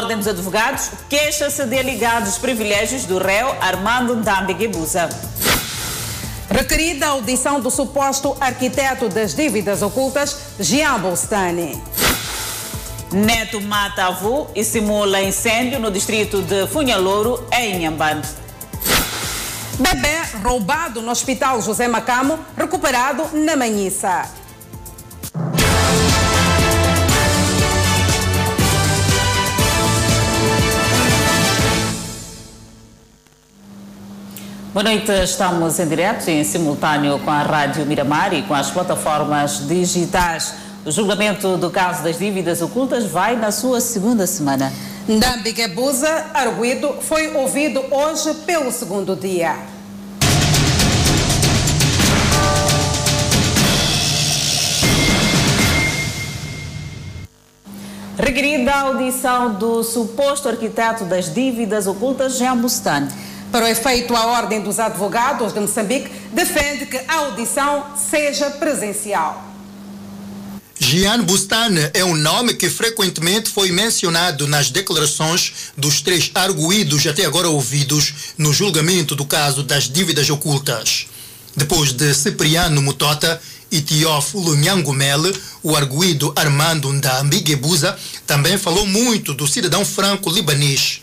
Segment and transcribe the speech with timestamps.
[0.00, 5.10] Ordem dos Advogados queixa-se de alegados privilégios do réu Armando Ndambi Guebuza.
[6.48, 11.78] Requerida a audição do suposto arquiteto das dívidas ocultas, Jean Bolstani.
[13.12, 18.22] Neto mata avô e simula incêndio no distrito de Funhalouro, em Inhambane.
[19.78, 24.39] Bebê roubado no Hospital José Macamo, recuperado na Manhissa.
[34.72, 38.70] Boa noite, estamos em direto e em simultâneo com a Rádio Miramar e com as
[38.70, 40.54] plataformas digitais.
[40.86, 44.72] O julgamento do caso das dívidas ocultas vai na sua segunda semana.
[45.08, 49.56] Ndambi Gebuza, arguido, foi ouvido hoje pelo segundo dia.
[58.16, 63.08] Requerida a audição do suposto arquiteto das dívidas ocultas, Jean Bustani.
[63.50, 69.50] Para o efeito, a Ordem dos Advogados de Moçambique defende que a audição seja presencial.
[70.78, 77.26] Gian Bustane é um nome que frequentemente foi mencionado nas declarações dos três arguídos até
[77.26, 81.06] agora ouvidos no julgamento do caso das dívidas ocultas.
[81.56, 89.34] Depois de Cipriano Mutota e Teófilo Nhangumele, o arguído Armando Ndambi Gebuza também falou muito
[89.34, 91.02] do cidadão franco-libanês.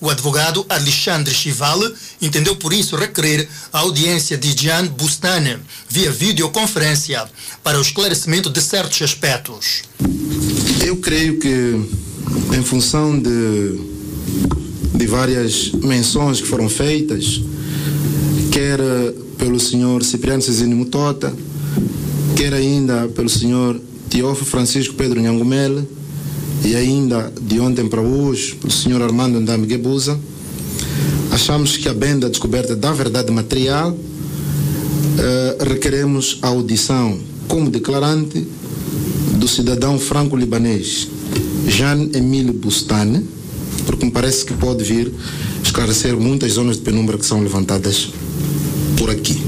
[0.00, 7.24] O advogado Alexandre Chivale entendeu por isso requerer a audiência de Gian Bustane via videoconferência
[7.62, 9.82] para o esclarecimento de certos aspectos.
[10.84, 11.80] Eu creio que,
[12.54, 13.78] em função de,
[14.94, 17.40] de várias menções que foram feitas,
[18.52, 18.78] quer
[19.38, 21.34] pelo senhor Cipriano Cezini Mutota,
[22.36, 25.88] quer ainda pelo senhor Teófilo Francisco Pedro Nhangumele,
[26.64, 30.18] e ainda de ontem para hoje, pelo senhor Armando Ndame Gebuza,
[31.30, 31.92] achamos que a
[32.28, 38.46] descoberta da verdade material, uh, requeremos a audição como declarante
[39.36, 41.08] do cidadão franco-libanês
[41.68, 43.28] Jean Emile Bustane,
[43.84, 45.12] porque me parece que pode vir
[45.62, 48.08] esclarecer muitas zonas de penumbra que são levantadas
[48.96, 49.42] por aqui.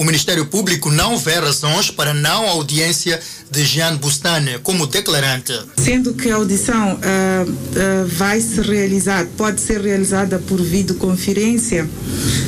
[0.00, 5.52] O Ministério Público não vê razões para não audiência de Jean Bustane como declarante.
[5.82, 11.88] Sendo que a audição uh, uh, vai se realizar, pode ser realizada por videoconferência,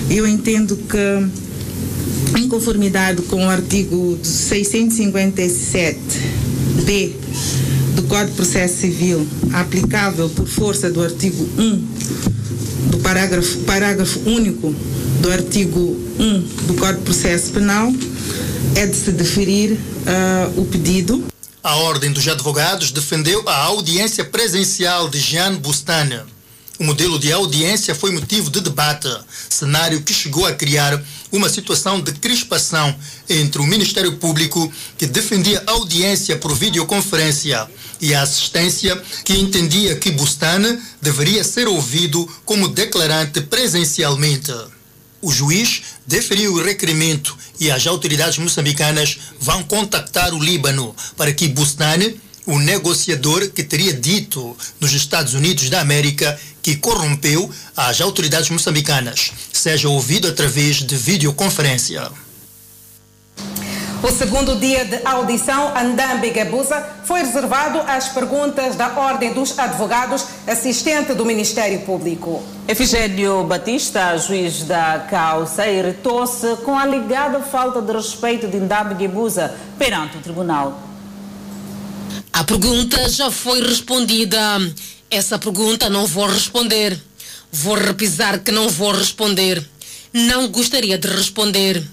[0.08, 7.12] eu entendo que, em conformidade com o artigo 657b
[7.96, 11.88] do Código de Processo Civil, aplicável por força do artigo 1
[12.90, 14.74] do parágrafo, parágrafo único
[15.20, 17.92] do artigo 1 do Código de Processo Penal,
[18.76, 21.24] é de se deferir uh, o pedido.
[21.62, 26.20] A Ordem dos Advogados defendeu a audiência presencial de Jean Bustane.
[26.78, 29.08] O modelo de audiência foi motivo de debate,
[29.48, 31.00] cenário que chegou a criar
[31.30, 32.92] uma situação de crispação
[33.28, 37.68] entre o Ministério Público, que defendia audiência por videoconferência,
[38.00, 44.52] e a assistência, que entendia que Bustane deveria ser ouvido como declarante presencialmente.
[45.22, 51.46] O juiz deferiu o requerimento e as autoridades moçambicanas vão contactar o Líbano para que
[51.46, 58.50] Bustane, o negociador que teria dito nos Estados Unidos da América que corrompeu as autoridades
[58.50, 62.10] moçambicanas, seja ouvido através de videoconferência.
[64.02, 70.24] O segundo dia de audição, Andambi Gabuza, foi reservado às perguntas da Ordem dos Advogados,
[70.44, 72.42] assistente do Ministério Público.
[72.66, 79.54] Efigênio Batista, juiz da causa, irritou-se com a alegada falta de respeito de Ndambi Gabuza
[79.78, 80.82] perante o tribunal.
[82.32, 84.40] A pergunta já foi respondida.
[85.08, 87.00] Essa pergunta não vou responder.
[87.52, 89.64] Vou repisar que não vou responder.
[90.12, 91.84] Não gostaria de responder.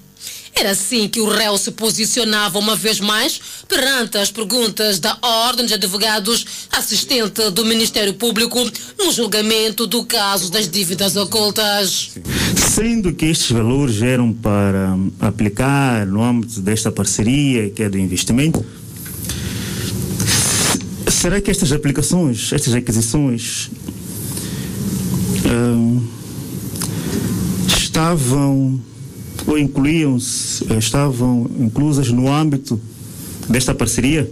[0.55, 5.65] Era assim que o réu se posicionava uma vez mais perante as perguntas da Ordem
[5.65, 8.59] de Advogados, assistente do Ministério Público,
[8.97, 12.11] no julgamento do caso das dívidas ocultas.
[12.55, 18.65] Sendo que estes valores eram para aplicar no âmbito desta parceria, que é do investimento,
[21.07, 23.69] será que estas aplicações, estas aquisições,
[25.45, 26.07] hum,
[27.67, 28.79] estavam
[29.47, 32.79] ou incluíam-se, estavam inclusas no âmbito
[33.47, 34.29] desta parceria?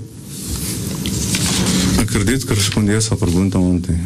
[2.00, 3.98] Acredito que respondi essa pergunta ontem.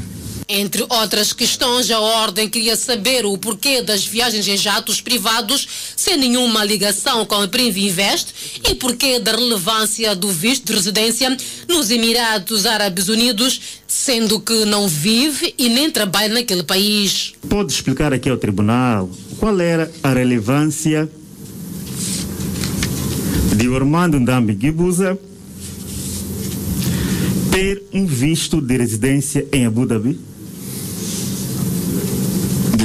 [0.54, 5.66] Entre outras questões, a Ordem queria saber o porquê das viagens em jatos privados
[5.96, 11.38] sem nenhuma ligação com a Invest e porquê da relevância do visto de residência
[11.70, 17.32] nos Emirados Árabes Unidos, sendo que não vive e nem trabalha naquele país.
[17.48, 19.10] Pode explicar aqui ao Tribunal
[19.40, 21.10] qual era a relevância
[23.56, 25.18] de Ormando Ndambi Gibuza
[27.50, 30.31] ter um visto de residência em Abu Dhabi?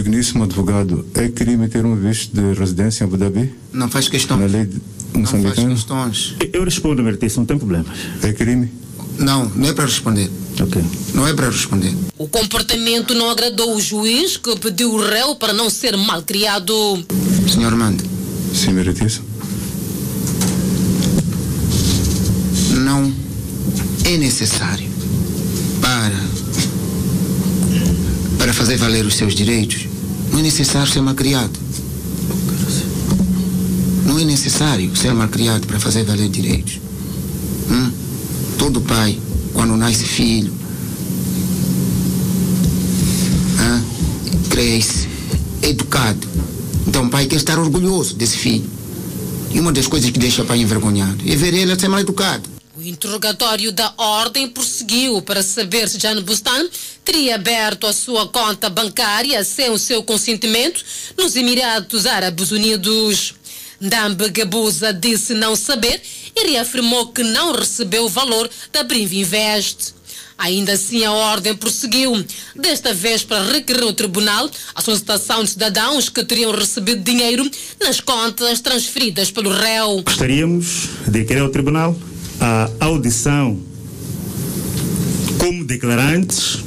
[0.06, 3.52] Digníssimo advogado, é crime ter um visto de residência em Abu Dhabi?
[3.72, 4.36] Não faz questão.
[4.36, 4.70] Na lei
[5.12, 5.68] moçambicana?
[5.68, 6.36] Não faz questões.
[6.52, 7.86] Eu respondo, Mertice, não tem problema.
[8.22, 8.70] É crime?
[9.18, 10.30] Não, não é para responder.
[10.60, 10.80] Ok.
[11.12, 11.92] Não é para responder.
[12.16, 16.72] O comportamento não agradou o juiz que pediu o réu para não ser mal criado.
[17.52, 18.04] Senhor Mande.
[18.54, 19.22] Sim, Mertice.
[22.76, 23.12] Não
[24.04, 24.88] é necessário
[25.80, 26.36] para
[28.38, 29.88] para fazer valer os seus direitos,
[30.36, 31.58] não é necessário ser malcriado.
[34.04, 36.78] Não é necessário ser malcriado para fazer valer direitos.
[37.70, 37.90] Hum?
[38.58, 39.18] Todo pai,
[39.54, 40.52] quando nasce filho,
[43.58, 43.82] hum?
[44.50, 45.08] cresce,
[45.62, 46.28] é educado.
[46.86, 48.68] Então o pai quer estar orgulhoso desse filho.
[49.52, 52.55] E uma das coisas que deixa o pai envergonhado é ver ele ser mal educado.
[52.88, 56.68] Interrogatório da ordem prosseguiu para saber se Jan Bustan
[57.04, 60.84] teria aberto a sua conta bancária sem o seu consentimento
[61.18, 63.34] nos Emirados Árabes Unidos.
[63.80, 66.00] Ndambe Gabuza disse não saber
[66.34, 69.94] e reafirmou que não recebeu o valor da Invest.
[70.38, 72.24] Ainda assim, a ordem prosseguiu,
[72.54, 77.50] desta vez para requerer ao tribunal a solicitação de cidadãos que teriam recebido dinheiro
[77.80, 80.02] nas contas transferidas pelo réu.
[80.02, 81.96] Gostaríamos de requerer ao tribunal
[82.40, 83.58] a audição
[85.38, 86.64] como declarantes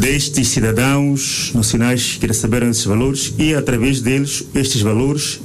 [0.00, 5.40] destes cidadãos nacionais que receberam esses valores e, através deles, estes valores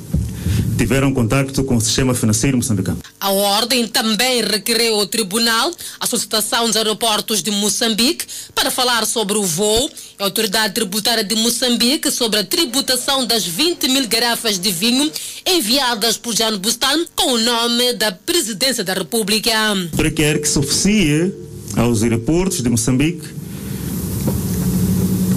[0.78, 3.00] tiveram contato com o sistema financeiro moçambicano.
[3.20, 8.26] A ordem também requereu ao tribunal a solicitação dos aeroportos de Moçambique
[8.56, 9.90] para falar sobre o voo
[10.20, 15.12] e a autoridade tributária de Moçambique sobre a tributação das 20 mil garrafas de vinho
[15.46, 19.52] enviadas por Jan Bustan com o nome da Presidência da República.
[19.98, 21.34] Requer que se oficie
[21.76, 23.28] aos aeroportos de Moçambique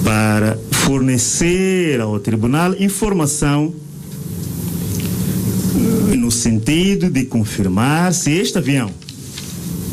[0.03, 3.73] para fornecer ao tribunal informação
[6.15, 8.91] no sentido de confirmar se este avião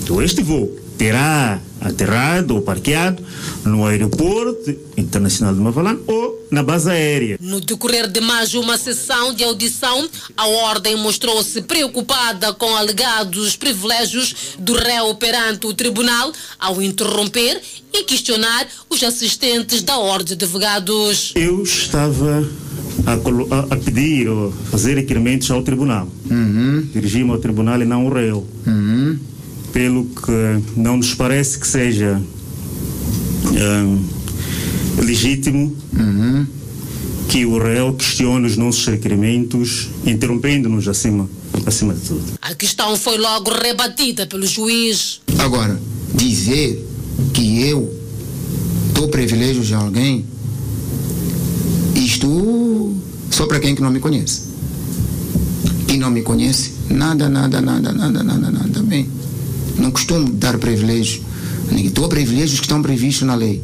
[0.08, 3.24] ou este voo terá aterrado ou parqueado
[3.64, 7.38] no aeroporto internacional de Mavalan ou na base aérea.
[7.40, 10.06] No decorrer de mais uma sessão de audição,
[10.36, 17.62] a ordem mostrou-se preocupada com alegados privilégios do réu perante o tribunal ao interromper
[17.92, 21.32] e questionar os assistentes da ordem de advogados.
[21.34, 22.46] Eu estava
[23.06, 26.08] a, a, pedir ou fazer requerimentos ao tribunal.
[26.30, 26.86] Uhum.
[26.92, 28.46] Dirigir-me ao tribunal e não ao réu.
[28.66, 29.18] Uhum.
[29.72, 32.20] Pelo que não nos parece que seja
[33.46, 34.04] um,
[35.02, 36.46] legítimo uhum.
[37.28, 41.28] que o réu questione os nossos requerimentos, interrompendo-nos acima,
[41.66, 42.24] acima de tudo.
[42.42, 45.20] A questão foi logo rebatida pelo juiz.
[45.38, 45.80] Agora,
[46.14, 46.86] dizer
[47.32, 47.94] que eu
[48.92, 50.24] dou privilégios a alguém,
[52.20, 52.96] isto
[53.30, 54.42] só para quem que não me conhece.
[55.86, 58.82] Quem não me conhece, nada, nada, nada, nada, nada, nada.
[58.82, 59.08] Bem,
[59.78, 61.22] não costumo dar privilégios.
[61.92, 63.62] Dou privilégios que estão previstos na lei.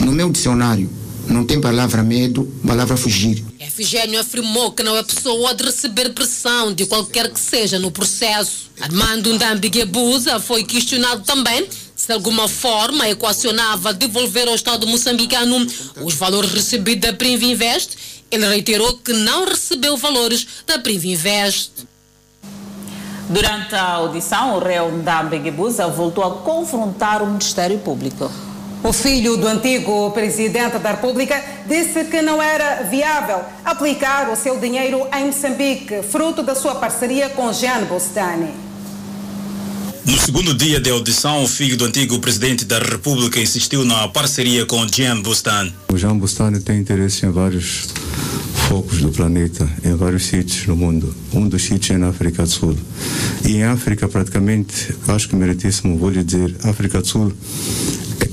[0.00, 0.90] No meu dicionário,
[1.28, 3.44] não tem palavra medo, palavra fugir.
[3.60, 8.70] Efigênio afirmou que não é pessoa de receber pressão de qualquer que seja no processo.
[8.80, 11.66] Armando Ndambi Guebuza foi questionado também
[12.04, 15.66] se de alguma forma equacionava devolver ao Estado moçambicano
[16.02, 17.96] os valores recebidos da Invest,
[18.30, 21.70] ele reiterou que não recebeu valores da Invest.
[23.30, 28.30] Durante a audição, o réu Ndambe Guebuza voltou a confrontar o Ministério Público.
[28.82, 34.60] O filho do antigo presidente da República disse que não era viável aplicar o seu
[34.60, 38.73] dinheiro em Moçambique, fruto da sua parceria com Jean Bostani.
[40.06, 44.66] No segundo dia de audição, o filho do antigo presidente da República insistiu na parceria
[44.66, 45.72] com Jean Bustan.
[45.90, 47.88] O Jean Bustan tem interesse em vários
[48.68, 51.14] focos do planeta, em vários sítios no mundo.
[51.32, 52.76] Um dos sítios é na África do Sul.
[53.46, 57.32] E em África, praticamente, acho que meritíssimo, vou lhe dizer, África do Sul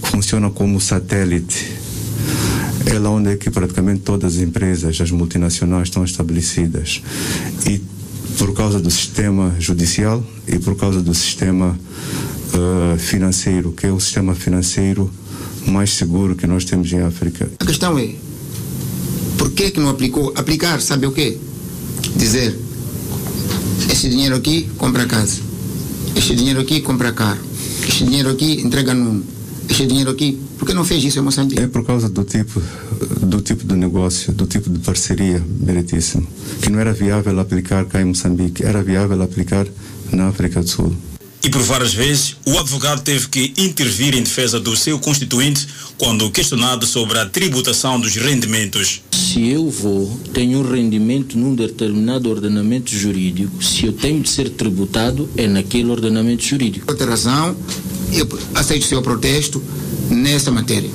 [0.04, 1.72] funciona como satélite.
[2.86, 7.02] É lá onde é que praticamente todas as empresas, as multinacionais estão estabelecidas.
[7.66, 7.82] E
[8.38, 11.78] por causa do sistema judicial e por causa do sistema
[12.54, 15.12] uh, financeiro, que é o sistema financeiro
[15.68, 17.50] mais seguro que nós temos em África.
[17.60, 18.16] A questão é,
[19.38, 20.34] por que, que não aplicou?
[20.36, 21.38] Aplicar, sabe o quê?
[22.16, 22.58] Dizer,
[23.92, 25.40] esse dinheiro aqui compra casa,
[26.16, 27.40] este dinheiro aqui compra carro,
[27.88, 29.24] este dinheiro aqui entrega num,
[29.72, 31.62] este dinheiro aqui, por que não fez isso em Moçambique?
[31.62, 32.62] É por causa do tipo,
[33.22, 36.28] do tipo de negócio, do tipo de parceria meritíssimo,
[36.62, 39.66] que não era viável aplicar cá em Moçambique, era viável aplicar
[40.12, 40.94] na África do Sul.
[41.44, 46.30] E por várias vezes, o advogado teve que intervir em defesa do seu constituinte quando
[46.30, 49.02] questionado sobre a tributação dos rendimentos.
[49.12, 54.50] Se eu vou, tenho um rendimento num determinado ordenamento jurídico, se eu tenho de ser
[54.52, 56.86] tributado, é naquele ordenamento jurídico.
[56.92, 57.56] Outra razão,
[58.12, 59.64] eu aceito o seu protesto
[60.10, 60.90] nessa matéria.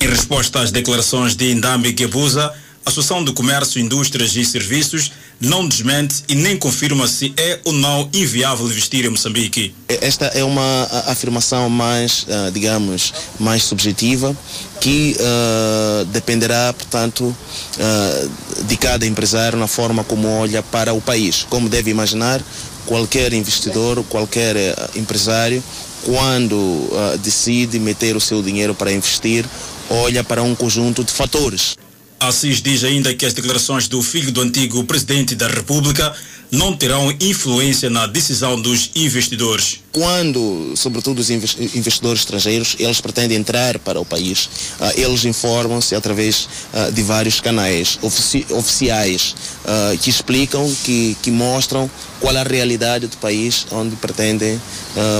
[0.00, 2.52] Em resposta às declarações de Ndambi Gebuza,
[2.84, 7.72] a Associação de Comércio, Indústrias e Serviços não desmente e nem confirma se é ou
[7.72, 9.74] não inviável investir em Moçambique.
[9.88, 14.36] Esta é uma afirmação mais, digamos, mais subjetiva
[14.80, 21.46] que uh, dependerá, portanto, uh, de cada empresário na forma como olha para o país.
[21.48, 22.42] Como deve imaginar,
[22.86, 24.56] qualquer investidor, qualquer
[24.96, 25.62] empresário,
[26.04, 26.90] quando
[27.20, 29.46] decide meter o seu dinheiro para investir,
[29.88, 31.76] olha para um conjunto de fatores.
[32.22, 36.14] Assis diz ainda que as declarações do filho do antigo presidente da República
[36.52, 39.80] não terão influência na decisão dos investidores.
[39.90, 44.44] Quando, sobretudo os investidores estrangeiros, eles pretendem entrar para o país,
[44.78, 51.30] uh, eles informam-se através uh, de vários canais ofici oficiais uh, que explicam, que, que
[51.30, 54.60] mostram qual a realidade do país onde pretendem,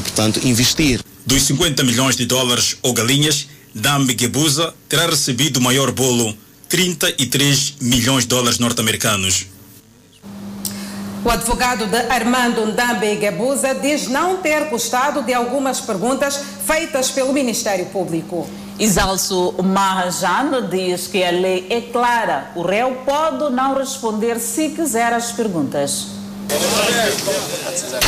[0.05, 1.01] portanto, investir.
[1.27, 6.37] Dos 50 milhões de dólares ou galinhas, Dambi Gebuza terá recebido o maior bolo
[6.73, 9.47] 33 milhões de dólares norte-americanos.
[11.23, 17.31] O advogado de Armando Ndambe Gabuza diz não ter gostado de algumas perguntas feitas pelo
[17.31, 18.49] Ministério Público.
[18.79, 22.51] Exalso Mahajan diz que a lei é clara.
[22.57, 26.07] O réu pode não responder se quiser as perguntas.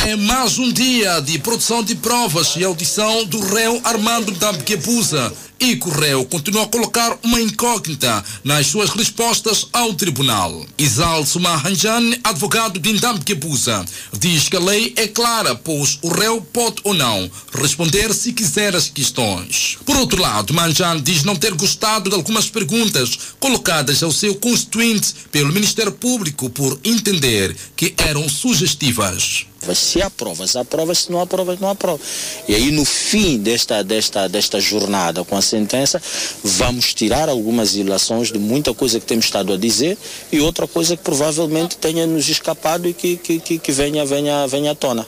[0.07, 5.31] É mais um dia de produção de provas e audição do réu Armando Dambequebuza.
[5.59, 10.65] E que o réu continua a colocar uma incógnita nas suas respostas ao tribunal.
[10.77, 13.85] Isalso Mahanjan, advogado de Ndambequebuza,
[14.17, 18.75] diz que a lei é clara, pois o réu pode ou não responder se quiser
[18.75, 19.77] as questões.
[19.85, 25.13] Por outro lado, Manjan diz não ter gostado de algumas perguntas colocadas ao seu constituinte
[25.31, 29.45] pelo Ministério Público por entender que eram sugestivas.
[29.73, 32.05] Se há provas, há provas, se não há provas, não há provas.
[32.47, 36.01] E aí no fim desta, desta, desta jornada com a sentença,
[36.43, 39.97] vamos tirar algumas ilações de muita coisa que temos estado a dizer
[40.31, 44.45] e outra coisa que provavelmente tenha nos escapado e que, que, que, que venha, venha,
[44.47, 45.07] venha à tona.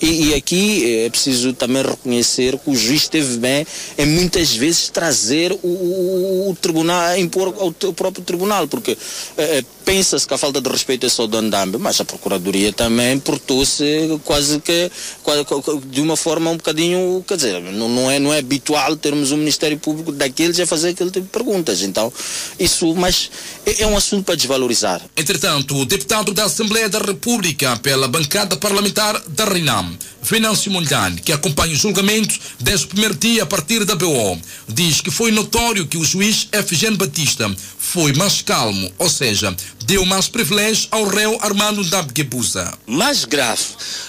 [0.00, 3.66] E, e, aqui é preciso também reconhecer que o juiz esteve bem
[3.98, 8.96] em muitas vezes trazer o, o, o tribunal, impor ao próprio tribunal, porque
[9.36, 13.18] é, pensa-se que a falta de respeito é só do Andambe, mas a Procuradoria também
[13.18, 13.84] portou-se
[14.24, 14.88] quase que
[15.24, 15.44] quase,
[15.86, 19.36] de uma forma um bocadinho, quer dizer, não, não, é, não é habitual termos um
[19.36, 21.82] Ministério Público daqueles a fazer aquele tipo de perguntas.
[21.82, 22.12] Então,
[22.56, 23.32] isso, mas
[23.66, 25.02] é, é um assunto para desvalorizar.
[25.16, 31.32] Entretanto, o deputado da Assembleia da República pela bancada parlamentar da RINAM, Venâncio Mondlane, que
[31.32, 35.86] acompanha o julgamento desde o primeiro dia a partir da BO, diz que foi notório
[35.86, 41.38] que o juiz Efigênio Batista foi mais calmo, ou seja, deu mais privilégio ao réu
[41.40, 42.72] Armando Dabgebuza.
[42.86, 43.64] Mais grave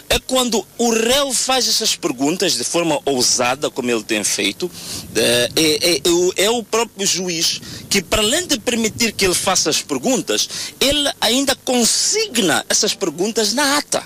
[0.10, 4.70] é quando o réu faz essas perguntas de forma ousada, como ele tem feito,
[5.16, 6.01] é, é, é,
[6.46, 10.50] é o próprio juiz que, para além de permitir que ele faça as perguntas,
[10.80, 14.04] ele ainda consigna essas perguntas na ata.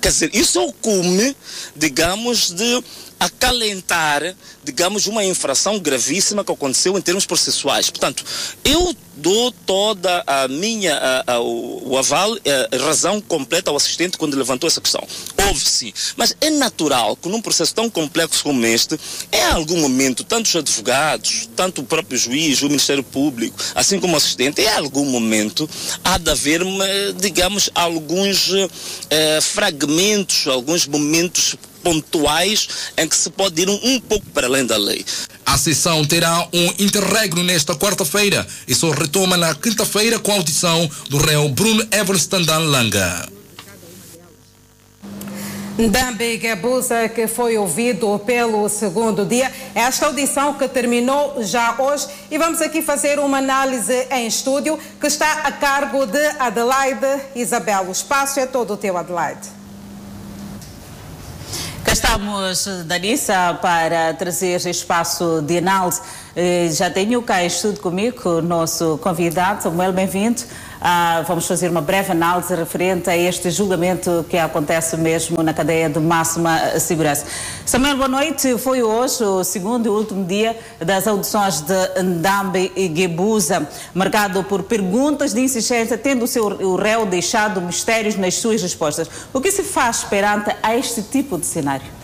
[0.00, 1.36] Quer dizer, isso é o cume,
[1.74, 2.82] digamos, de
[3.18, 4.22] acalentar,
[4.66, 7.88] digamos, uma infração gravíssima que aconteceu em termos processuais.
[7.88, 8.24] Portanto,
[8.64, 14.18] eu dou toda a minha, a, a, o, o, aval, a, razão completa ao assistente
[14.18, 15.06] quando levantou essa questão.
[15.46, 18.98] Houve sim, mas é natural que num processo tão complexo como este,
[19.32, 24.14] em algum momento, tanto os advogados, tanto o próprio juiz, o Ministério Público, assim como
[24.14, 25.70] o assistente, em algum momento
[26.02, 26.62] há de haver,
[27.20, 28.50] digamos, alguns
[29.08, 31.56] eh, fragmentos, alguns momentos
[31.86, 35.04] pontuais em que se pode ir um, um pouco para além da lei.
[35.44, 40.90] A sessão terá um interregno nesta quarta-feira e só retoma na quinta-feira com a audição
[41.10, 43.28] do réu Bruno Evans Tandan Langa.
[45.78, 49.52] Ndambi Gabuza, que foi ouvido pelo segundo dia.
[49.74, 55.06] Esta audição que terminou já hoje e vamos aqui fazer uma análise em estúdio que
[55.06, 57.88] está a cargo de Adelaide Isabel.
[57.88, 59.65] O espaço é todo teu, Adelaide.
[62.16, 66.00] Aproveitamos, Danissa, para trazer espaço de análise.
[66.34, 70.42] Eh, Já tenho cá em estudo comigo o nosso convidado, Samuel, bem-vindo.
[70.80, 75.90] Ah, vamos fazer uma breve análise referente a este julgamento que acontece mesmo na cadeia
[75.90, 77.26] de máxima segurança.
[77.66, 78.56] Samuel, boa noite.
[78.56, 84.62] Foi hoje o segundo e último dia das audições de Ndambi e Gebuza, marcado por
[84.62, 89.06] perguntas de insistência, tendo o seu o réu deixado mistérios nas suas respostas.
[89.34, 91.95] O que se faz perante a este tipo de cenário?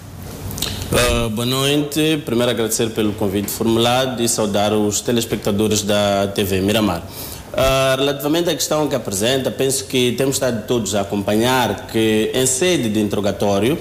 [0.93, 2.21] Uh, boa noite.
[2.23, 7.01] Primeiro agradecer pelo convite formulado e saudar os telespectadores da TV Miramar.
[7.01, 12.45] Uh, relativamente à questão que apresenta, penso que temos estado todos a acompanhar que em
[12.45, 13.79] sede de interrogatório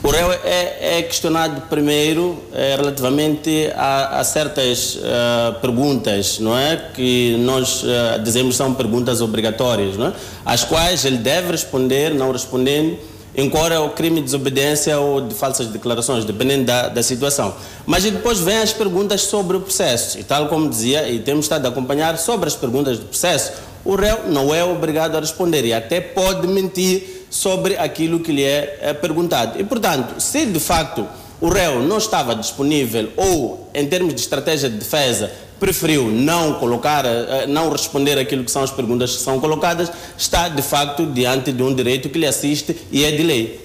[0.00, 6.90] o réu é, é questionado primeiro eh, relativamente a, a certas uh, perguntas, não é?
[6.92, 10.12] Que nós uh, dizemos são perguntas obrigatórias, não é?
[10.44, 12.98] Às quais ele deve responder, não respondendo,
[13.36, 17.54] incorre o crime de desobediência ou de falsas declarações, dependendo da, da situação.
[17.86, 20.18] Mas depois vem as perguntas sobre o processo.
[20.18, 23.52] E tal como dizia, e temos estado a acompanhar sobre as perguntas do processo,
[23.84, 28.44] o réu não é obrigado a responder e até pode mentir sobre aquilo que lhe
[28.44, 29.60] é, é perguntado.
[29.60, 31.06] E, portanto, se de facto
[31.40, 37.04] o réu não estava disponível ou, em termos de estratégia de defesa, preferiu não colocar,
[37.04, 41.52] eh, não responder aquilo que são as perguntas que são colocadas, está de facto diante
[41.52, 43.64] de um direito que lhe assiste e é de lei.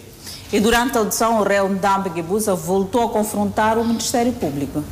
[0.52, 4.84] E durante a audição, o réu Ndambi Gebuza voltou a confrontar o Ministério Público.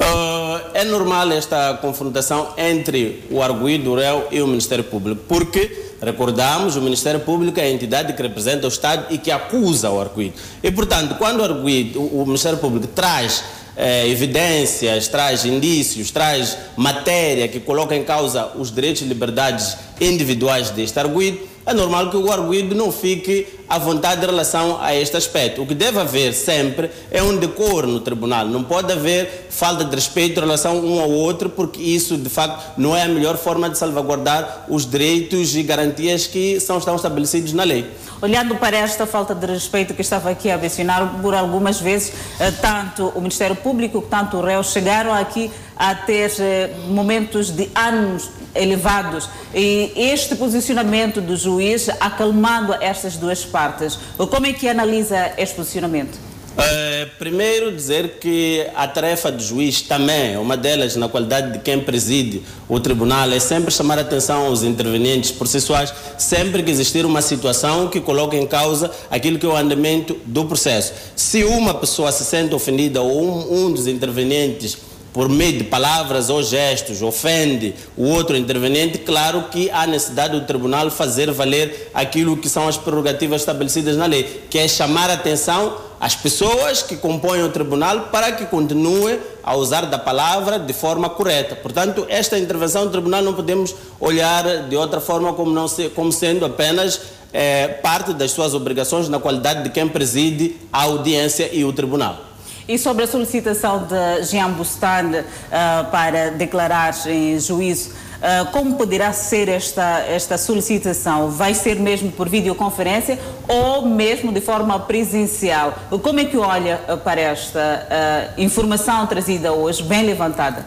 [0.00, 5.90] Uh, é normal esta confrontação entre o arguído, o réu e o Ministério Público, porque,
[6.00, 10.00] recordamos, o Ministério Público é a entidade que representa o Estado e que acusa o
[10.00, 10.36] arguído.
[10.62, 13.44] E, portanto, quando o arguído, o Ministério Público traz
[13.80, 20.68] eh, evidências, traz indícios, traz matéria que coloca em causa os direitos e liberdades individuais
[20.68, 25.16] deste arguído, é normal que o arguído não fique à vontade em relação a este
[25.16, 25.62] aspecto.
[25.62, 28.44] O que deve haver sempre é um decoro no tribunal.
[28.46, 32.72] Não pode haver falta de respeito em relação um ao outro, porque isso, de facto,
[32.76, 37.52] não é a melhor forma de salvaguardar os direitos e garantias que são, estão estabelecidos
[37.52, 37.88] na lei.
[38.20, 42.50] Olhando para esta falta de respeito que estava aqui a mencionar, por algumas vezes, eh,
[42.50, 45.50] tanto o Ministério Público quanto o réu chegaram aqui
[45.80, 53.46] a ter eh, momentos de anos elevados e este posicionamento do juiz acalmando estas duas
[53.46, 53.98] partes.
[54.18, 56.18] Como é que analisa este posicionamento?
[56.50, 61.80] Uh, primeiro dizer que a tarefa do juiz também, uma delas na qualidade de quem
[61.80, 67.22] preside o tribunal, é sempre chamar a atenção aos intervenientes processuais, sempre que existir uma
[67.22, 70.92] situação que coloque em causa aquilo que é o andamento do processo.
[71.16, 76.30] Se uma pessoa se sente ofendida ou um, um dos intervenientes por meio de palavras
[76.30, 82.36] ou gestos, ofende o outro interveniente, claro que há necessidade do tribunal fazer valer aquilo
[82.36, 86.96] que são as prerrogativas estabelecidas na lei, que é chamar a atenção às pessoas que
[86.96, 91.54] compõem o tribunal para que continue a usar da palavra de forma correta.
[91.54, 96.10] Portanto, esta intervenção do tribunal não podemos olhar de outra forma como, não se, como
[96.10, 97.00] sendo apenas
[97.32, 102.29] é, parte das suas obrigações na qualidade de quem preside a audiência e o tribunal.
[102.70, 109.12] E sobre a solicitação de Jean Bustan uh, para declarar em juízo, uh, como poderá
[109.12, 111.32] ser esta, esta solicitação?
[111.32, 115.76] Vai ser mesmo por videoconferência ou mesmo de forma presencial?
[116.00, 120.64] Como é que olha para esta uh, informação trazida hoje, bem levantada?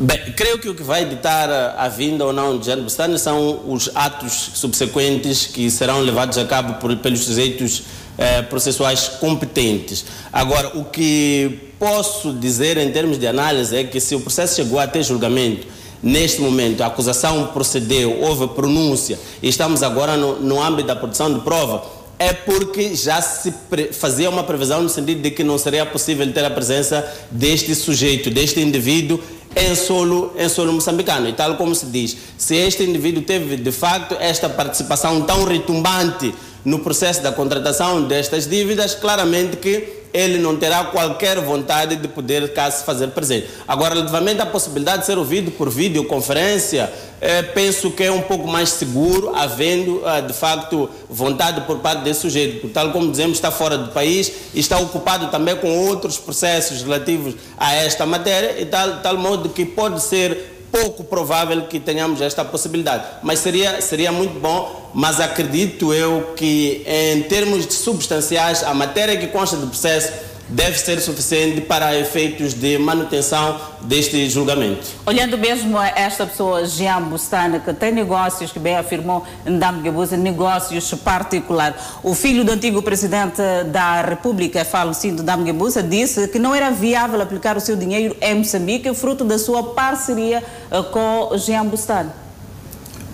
[0.00, 3.70] Bem, creio que o que vai ditar a vinda ou não de Jean Bustan são
[3.70, 7.84] os atos subsequentes que serão levados a cabo por, pelos sujeitos
[8.20, 10.04] eh, processuais competentes.
[10.30, 14.78] Agora, o que posso dizer em termos de análise é que se o processo chegou
[14.78, 15.66] até julgamento,
[16.02, 21.32] neste momento a acusação procedeu, houve pronúncia e estamos agora no, no âmbito da produção
[21.32, 21.82] de prova,
[22.18, 23.54] é porque já se
[23.92, 28.30] fazia uma previsão no sentido de que não seria possível ter a presença deste sujeito,
[28.30, 29.18] deste indivíduo
[29.54, 31.28] em solo, em solo moçambicano.
[31.28, 36.34] E tal como se diz, se este indivíduo teve de facto esta participação tão retumbante
[36.64, 42.52] no processo da contratação destas dívidas, claramente que ele não terá qualquer vontade de poder
[42.52, 43.46] cá se fazer presente.
[43.66, 48.48] Agora, relativamente à possibilidade de ser ouvido por videoconferência, eh, penso que é um pouco
[48.48, 53.36] mais seguro, havendo eh, de facto vontade por parte desse sujeito, porque, tal como dizemos,
[53.36, 58.60] está fora do país e está ocupado também com outros processos relativos a esta matéria,
[58.60, 63.04] e tal, tal modo que pode ser pouco provável que tenhamos esta possibilidade.
[63.22, 69.26] Mas seria, seria muito bom, mas acredito eu que em termos substanciais, a matéria que
[69.26, 74.86] consta do processo deve ser suficiente para efeitos de manutenção deste julgamento.
[75.06, 80.16] Olhando mesmo a esta pessoa, Jean Bustana, que tem negócios, que bem afirmou Ndam Gabuza,
[80.16, 81.76] negócios particulares.
[82.02, 87.20] O filho do antigo presidente da República, falecido Ndam Gabuza, disse que não era viável
[87.20, 92.29] aplicar o seu dinheiro em Moçambique, fruto da sua parceria eh, com Jean Bustana.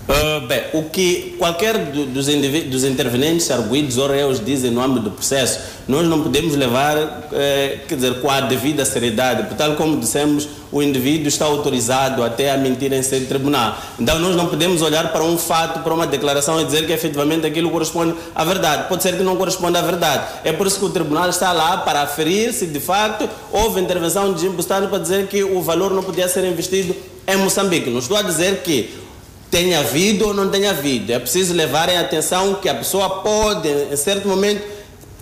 [0.09, 5.01] Uh, bem, o que qualquer do, dos, dos, intervenientes arguídos ou réus dizem no âmbito
[5.01, 9.49] do processo, nós não podemos levar, eh, quer dizer, com a devida seriedade.
[9.49, 13.77] Por tal como dissemos, o indivíduo está autorizado até a mentir em sede tribunal.
[13.99, 17.45] Então nós não podemos olhar para um fato, para uma declaração e dizer que efetivamente
[17.45, 18.89] aquilo corresponde à verdade.
[18.89, 20.25] Pode ser que não corresponda à verdade.
[20.45, 24.33] É por isso que o tribunal está lá para aferir se de facto houve intervenção
[24.33, 26.95] de Bustani para dizer que o valor não podia ser investido
[27.27, 27.91] em Moçambique.
[27.91, 29.06] Não estou a dizer que
[29.51, 31.13] tenha havido ou não tenha havido.
[31.13, 34.63] É preciso levar em atenção que a pessoa pode, em certo momento,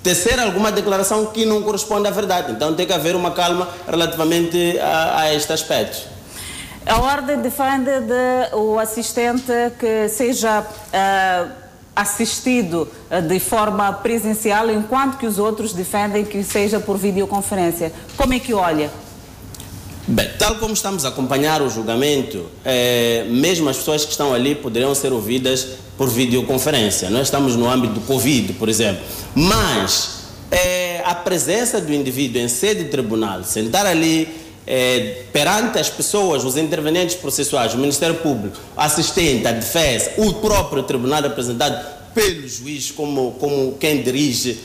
[0.03, 2.53] tecer alguma declaração que não corresponde à verdade.
[2.53, 6.15] Então tem que haver uma calma relativamente a, a este aspecto.
[6.87, 11.51] A ordem defende de o assistente que seja uh,
[11.97, 17.91] assistido uh, de forma presencial, enquanto que os outros defendem que seja por videoconferência.
[18.19, 18.91] Como é que olha?
[20.07, 24.55] Bem, tal como estamos a acompanhar o julgamento, é, mesmo as pessoas que estão ali
[24.55, 27.09] poderiam ser ouvidas por videoconferência.
[27.09, 29.03] Nós estamos no âmbito do Covid, por exemplo.
[29.35, 34.29] Mas é, a presença do indivíduo em sede de tribunal, sentar ali
[34.67, 40.83] é, perante as pessoas, os intervenientes processuais, o Ministério Público, assistente, a defesa, o próprio
[40.83, 44.59] tribunal representado pelo juiz como, como quem dirige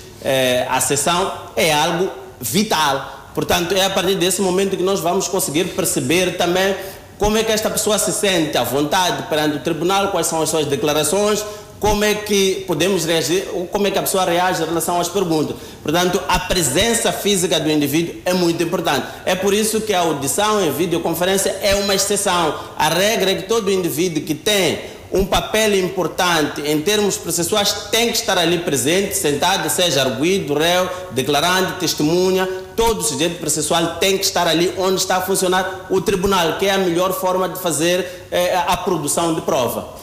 [0.67, 2.09] a sessão, é algo
[2.41, 6.75] vital Portanto, é a partir desse momento que nós vamos conseguir perceber também
[7.17, 10.49] como é que esta pessoa se sente à vontade perante o tribunal, quais são as
[10.49, 11.45] suas declarações,
[11.79, 15.55] como é que podemos reagir, como é que a pessoa reage em relação às perguntas.
[15.81, 19.07] Portanto, a presença física do indivíduo é muito importante.
[19.23, 22.53] É por isso que a audição em videoconferência é uma exceção.
[22.77, 24.79] A regra é que todo indivíduo que tem
[25.11, 30.89] um papel importante em termos processuais tem que estar ali presente, sentado, seja arguído, réu,
[31.11, 32.47] declarante, testemunha,
[32.79, 36.71] todo sujeito processual tem que estar ali onde está a funcionar o tribunal, que é
[36.71, 39.95] a melhor forma de fazer eh, a produção de prova.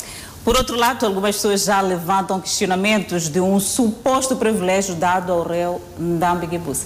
[0.45, 5.81] Por outro lado, algumas pessoas já levantam questionamentos de um suposto privilégio dado ao réu
[5.99, 6.85] Ndambi Gibusa.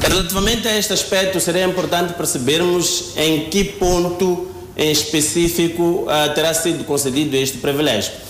[0.00, 6.82] Relativamente a este aspecto, seria importante percebermos em que ponto em específico uh, terá sido
[6.82, 8.23] concedido este privilégio.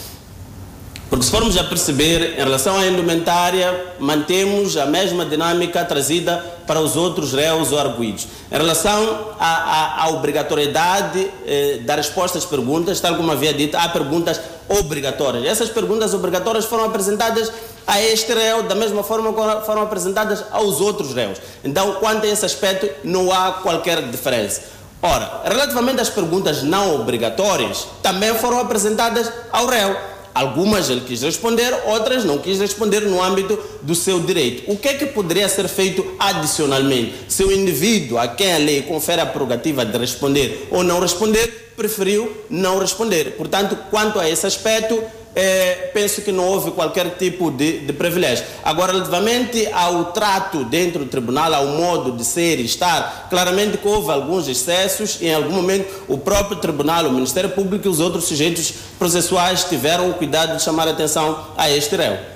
[1.11, 6.81] Porque se formos a perceber, em relação à indumentária, mantemos a mesma dinâmica trazida para
[6.81, 8.27] os outros réus ou arguídos.
[8.51, 13.77] Em relação à, à, à obrigatoriedade eh, da resposta às perguntas, tal como havia dito,
[13.77, 15.45] há perguntas obrigatórias.
[15.45, 17.53] Essas perguntas obrigatórias foram apresentadas
[17.87, 21.39] a este réu da mesma forma que foram apresentadas aos outros réus.
[21.63, 24.63] Então, quanto a esse aspecto, não há qualquer diferença.
[25.03, 30.14] Ora, relativamente às perguntas não obrigatórias, também foram apresentadas ao réu.
[30.35, 34.69] Algumas ele quis responder, outras não quis responder no âmbito do seu direito.
[34.71, 37.15] O que é que poderia ser feito adicionalmente?
[37.29, 41.73] Se o indivíduo a quem a lei confere a prerrogativa de responder ou não responder,
[41.77, 43.37] preferiu não responder.
[43.37, 45.01] Portanto, quanto a esse aspecto,
[45.35, 48.45] é, penso que não houve qualquer tipo de, de, privilégio.
[48.63, 53.89] Agora, relativamente ao trato dentro do tribunal, ao modo de ser e estar, claramente que
[53.89, 57.99] houve alguns excessos e em algum momento o próprio tribunal, o Ministério Público e os
[57.99, 62.35] outros sujeitos processuais tiveram o cuidado de chamar a atenção a este réu.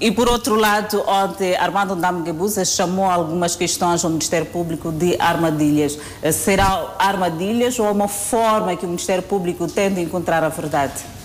[0.00, 5.98] E por outro lado, ontem Armando Ndamgebuza chamou algumas questões ao Ministério Público de armadilhas.
[6.32, 11.19] Será armadilhas ou uma forma que o Ministério Público tem de encontrar a verdade?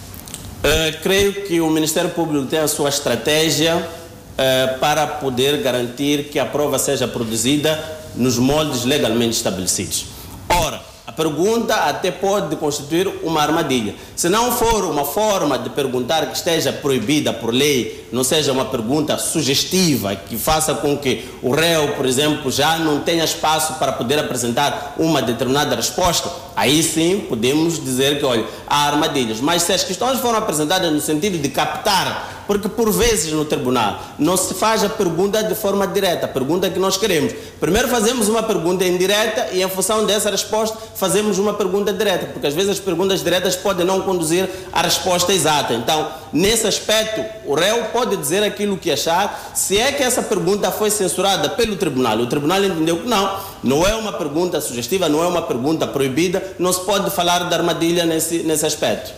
[0.65, 6.39] Uh, creio que o Ministério Público tem a sua estratégia uh, para poder garantir que
[6.39, 7.79] a prova seja produzida
[8.15, 10.05] nos moldes legalmente estabelecidos.
[10.49, 13.93] Ora, a pergunta até pode constituir uma armadilha.
[14.15, 18.65] Se não for uma forma de perguntar que esteja proibida por lei, não seja uma
[18.65, 23.91] pergunta sugestiva que faça com que o réu, por exemplo, já não tenha espaço para
[23.91, 29.39] poder apresentar uma determinada resposta, aí sim podemos dizer que, olha, há armadilhas.
[29.39, 34.01] Mas se as questões foram apresentadas no sentido de captar porque por vezes no tribunal
[34.17, 37.33] não se faz a pergunta de forma direta, a pergunta que nós queremos.
[37.59, 42.47] Primeiro fazemos uma pergunta indireta e em função dessa resposta fazemos uma pergunta direta, porque
[42.47, 45.73] às vezes as perguntas diretas podem não conduzir à resposta exata.
[45.73, 50.71] Então, nesse aspecto, o réu pode dizer aquilo que achar, se é que essa pergunta
[50.71, 52.17] foi censurada pelo tribunal.
[52.19, 56.41] O tribunal entendeu que não, não é uma pergunta sugestiva, não é uma pergunta proibida,
[56.59, 59.11] não se pode falar de armadilha nesse, nesse aspecto.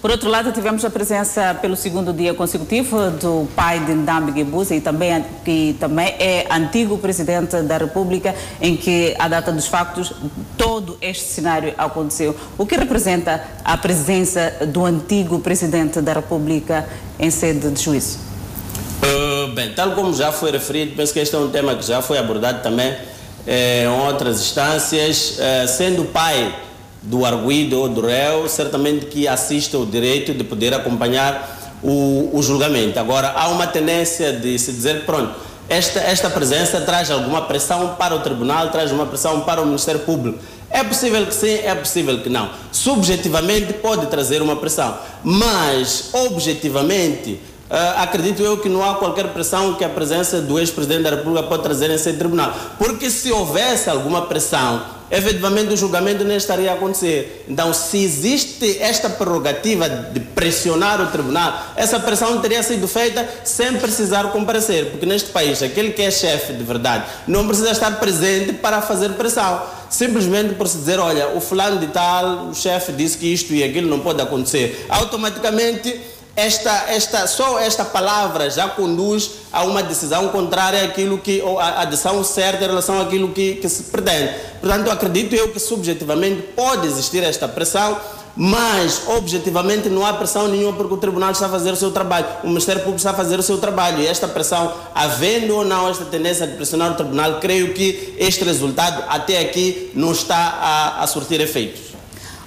[0.00, 4.76] Por outro lado, tivemos a presença pelo segundo dia consecutivo do pai de Ndambi Gebuza
[4.76, 10.12] e também, que também é antigo presidente da República, em que, a data dos factos,
[10.56, 12.36] todo este cenário aconteceu.
[12.56, 18.18] O que representa a presença do antigo presidente da República em sede de juízo?
[19.02, 22.00] Uh, bem, tal como já foi referido, penso que este é um tema que já
[22.02, 22.94] foi abordado também
[23.50, 26.54] eh, em outras instâncias, eh, sendo pai
[27.00, 32.42] do arguido ou do réu, certamente que assiste ao direito de poder acompanhar o, o
[32.42, 33.00] julgamento.
[33.00, 35.34] Agora, há uma tendência de se dizer, pronto,
[35.66, 40.00] esta, esta presença traz alguma pressão para o tribunal, traz uma pressão para o Ministério
[40.00, 40.38] Público.
[40.70, 42.50] É possível que sim, é possível que não.
[42.70, 49.74] Subjetivamente pode trazer uma pressão, mas objetivamente Uh, acredito eu que não há qualquer pressão
[49.74, 52.54] que a presença do ex-presidente da República pode trazer nesse tribunal.
[52.78, 57.44] Porque se houvesse alguma pressão, efetivamente o julgamento não estaria a acontecer.
[57.46, 63.74] Então, se existe esta prerrogativa de pressionar o tribunal, essa pressão teria sido feita sem
[63.74, 64.86] precisar comparecer.
[64.86, 69.10] Porque neste país, aquele que é chefe de verdade não precisa estar presente para fazer
[69.10, 69.62] pressão.
[69.90, 73.62] Simplesmente por se dizer, olha, o fulano de tal, o chefe disse que isto e
[73.62, 74.86] aquilo não pode acontecer.
[74.88, 81.58] Automaticamente esta, esta, só esta palavra já conduz a uma decisão contrária àquilo que, ou
[81.58, 84.34] a, a decisão certa em relação àquilo que, que se pretende.
[84.60, 87.98] Portanto, acredito eu que subjetivamente pode existir esta pressão,
[88.36, 92.26] mas objetivamente não há pressão nenhuma porque o tribunal está a fazer o seu trabalho,
[92.44, 95.88] o Ministério Público está a fazer o seu trabalho e esta pressão, havendo ou não
[95.88, 101.02] esta tendência de pressionar o tribunal, creio que este resultado até aqui não está a,
[101.02, 101.87] a surtir efeitos.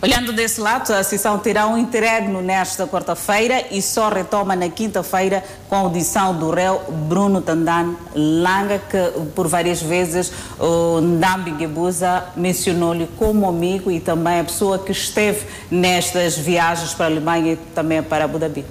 [0.03, 5.43] Olhando desse lado, a sessão terá um interregno nesta quarta-feira e só retoma na quinta-feira
[5.69, 8.97] com a audição do réu Bruno Tandan Langa, que
[9.35, 15.45] por várias vezes o Ndambi Gebuza mencionou-lhe como amigo e também a pessoa que esteve
[15.69, 18.65] nestas viagens para a Alemanha e também para Abu Dhabi.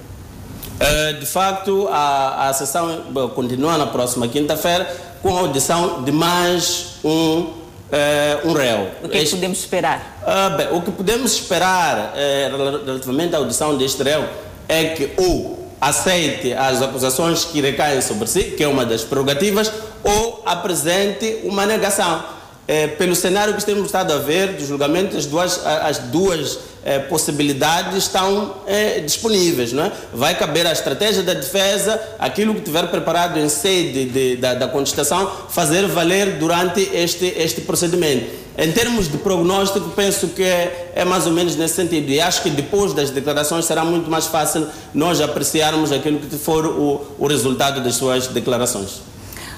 [0.81, 4.85] Uh, de facto, a, a sessão continua na próxima quinta-feira
[5.21, 7.60] com a audição de mais um
[7.91, 8.87] uh, um réu.
[9.03, 10.21] O que, é que podemos esperar?
[10.23, 14.25] Uh, bem, o que podemos esperar uh, relativamente à audição deste réu
[14.67, 19.71] é que ou aceite as acusações que recaem sobre si, que é uma das prerrogativas,
[20.03, 22.23] ou apresente uma negação.
[22.67, 26.99] É, pelo cenário que temos estado a ver do julgamento, as duas, as duas é,
[26.99, 29.71] possibilidades estão é, disponíveis.
[29.73, 29.91] Não é?
[30.13, 34.67] Vai caber à estratégia da defesa, aquilo que tiver preparado em sede de, da, da
[34.67, 38.41] contestação, fazer valer durante este, este procedimento.
[38.57, 42.09] Em termos de prognóstico, penso que é, é, mais ou menos nesse sentido.
[42.09, 46.65] E acho que depois das declarações será muito mais fácil nós apreciarmos aquilo que for
[46.65, 49.10] o, o resultado das suas declarações.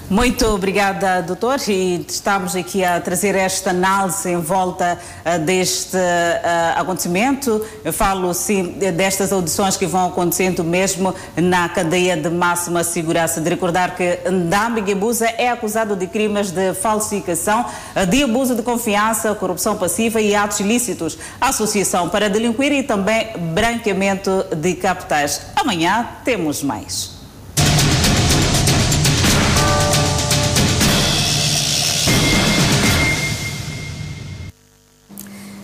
[0.09, 1.59] Muito obrigada, doutor.
[1.67, 7.65] E estamos aqui a trazer esta análise em volta uh, deste uh, acontecimento.
[7.85, 13.39] Eu falo, sim, destas audições que vão acontecendo mesmo na cadeia de máxima segurança.
[13.39, 17.65] De recordar que Ndambi Guebuza é acusado de crimes de falsificação,
[18.09, 24.45] de abuso de confiança, corrupção passiva e atos ilícitos, associação para delinquir e também branqueamento
[24.55, 25.41] de capitais.
[25.55, 27.12] Amanhã temos mais.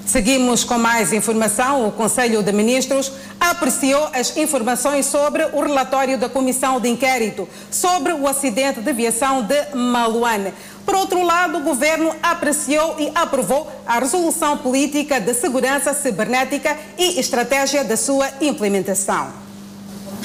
[0.09, 1.87] Seguimos com mais informação.
[1.87, 8.11] O Conselho de Ministros apreciou as informações sobre o relatório da Comissão de Inquérito sobre
[8.13, 10.51] o acidente de aviação de Maluane.
[10.83, 17.19] Por outro lado, o governo apreciou e aprovou a resolução política de segurança cibernética e
[17.19, 19.48] estratégia da sua implementação.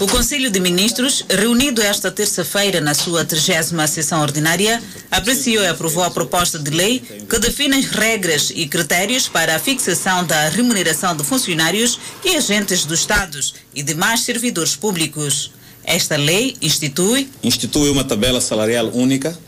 [0.01, 6.03] O Conselho de Ministros, reunido esta terça-feira na sua 30 sessão ordinária, apreciou e aprovou
[6.03, 11.17] a proposta de lei que define as regras e critérios para a fixação da remuneração
[11.17, 15.53] de funcionários e agentes dos Estados e demais servidores públicos.
[15.85, 19.39] Esta lei institui institui uma tabela salarial única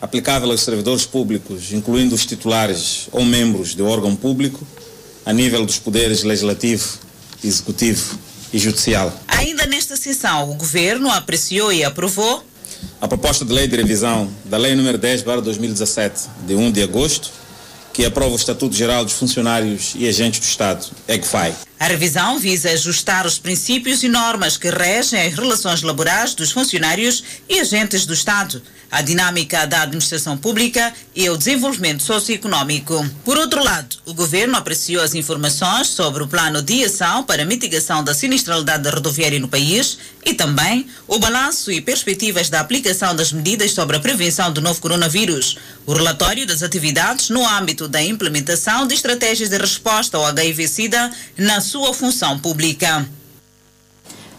[0.00, 4.64] aplicável aos servidores públicos, incluindo os titulares ou membros do órgão público,
[5.26, 6.98] a nível dos poderes legislativo,
[7.42, 9.12] executivo e judicial.
[9.28, 12.44] Ainda nesta sessão, o governo apreciou e aprovou
[13.00, 17.30] a proposta de lei de revisão da Lei nº 10 2017, de 1 de agosto,
[17.92, 21.54] que aprova o Estatuto Geral dos Funcionários e Agentes do Estado, EGFAI.
[21.80, 27.24] A revisão visa ajustar os princípios e normas que regem as relações laborais dos funcionários
[27.48, 33.08] e agentes do Estado a dinâmica da administração pública e o desenvolvimento socioeconômico.
[33.24, 38.02] Por outro lado, o governo apreciou as informações sobre o plano de ação para mitigação
[38.02, 43.72] da sinistralidade rodoviária no país e também o balanço e perspectivas da aplicação das medidas
[43.72, 48.94] sobre a prevenção do novo coronavírus, o relatório das atividades no âmbito da implementação de
[48.94, 53.08] estratégias de resposta ao HIV-Sida na sua função pública.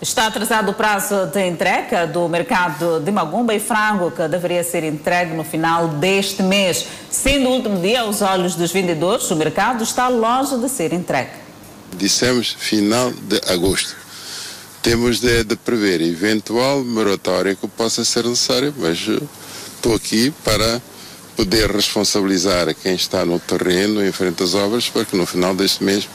[0.01, 4.83] Está atrasado o prazo de entrega do mercado de Magumba e frango, que deveria ser
[4.83, 6.85] entregue no final deste mês.
[7.09, 11.29] Sendo o último dia aos olhos dos vendedores, o mercado está longe de ser entregue.
[11.95, 13.95] Dissemos final de agosto.
[14.81, 19.07] Temos de, de prever eventual moratória que possa ser necessária, mas
[19.75, 20.81] estou aqui para
[21.37, 25.81] poder responsabilizar quem está no terreno em frente às obras para que no final deste
[25.81, 26.09] mês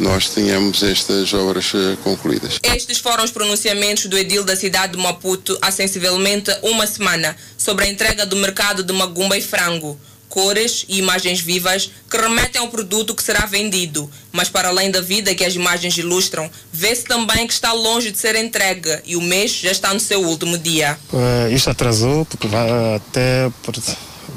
[0.00, 2.58] nós tenhamos estas obras eh, concluídas.
[2.62, 7.84] Estes foram os pronunciamentos do edil da cidade de Maputo há sensivelmente uma semana sobre
[7.84, 10.00] a entrega do mercado de Magumba e Frango.
[10.28, 14.08] Cores e imagens vivas que remetem ao produto que será vendido.
[14.30, 18.18] Mas para além da vida que as imagens ilustram, vê-se também que está longe de
[18.18, 20.96] ser entregue e o mês já está no seu último dia.
[21.12, 23.50] Uh, isto atrasou porque vai até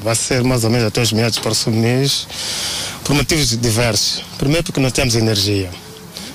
[0.04, 2.28] vai ser mais ou menos até os meados do próximo mês
[3.04, 4.24] por motivos diversos.
[4.38, 5.70] Primeiro porque não temos energia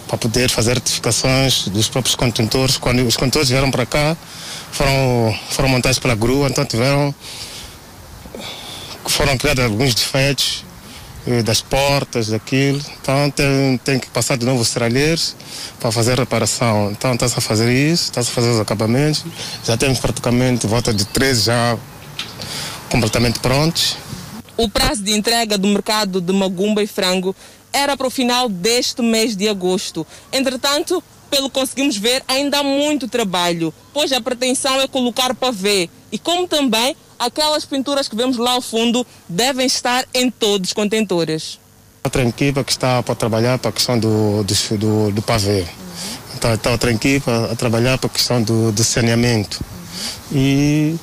[0.09, 2.79] para poder fazer retificações dos próprios contentores.
[2.79, 4.17] Quando os contentores vieram para cá,
[4.73, 7.15] foram, foram montados pela grua, então tiveram
[9.07, 10.65] foram criados alguns defeitos
[11.27, 12.81] eh, das portas, daquilo.
[13.01, 15.37] Então tem, tem que passar de novo os serralheiros
[15.79, 16.91] para fazer reparação.
[16.91, 19.25] Então está-se a fazer isso, está-se a fazer os acabamentos.
[19.65, 21.79] Já temos praticamente volta de 13 já
[22.89, 23.97] completamente prontos.
[24.57, 27.35] O prazo de entrega do mercado de Magumba e Frango
[27.73, 30.07] era para o final deste mês de agosto.
[30.33, 35.89] Entretanto, pelo que conseguimos ver, ainda há muito trabalho, pois a pretensão é colocar pavê
[36.11, 40.73] e como também aquelas pinturas que vemos lá ao fundo devem estar em todos os
[40.73, 41.59] contentores.
[42.05, 45.67] Outra equipa que está para trabalhar para a questão do, do, do, do pavê.
[46.35, 49.61] Está outra equipa a trabalhar para a questão do, do saneamento.
[50.33, 50.97] E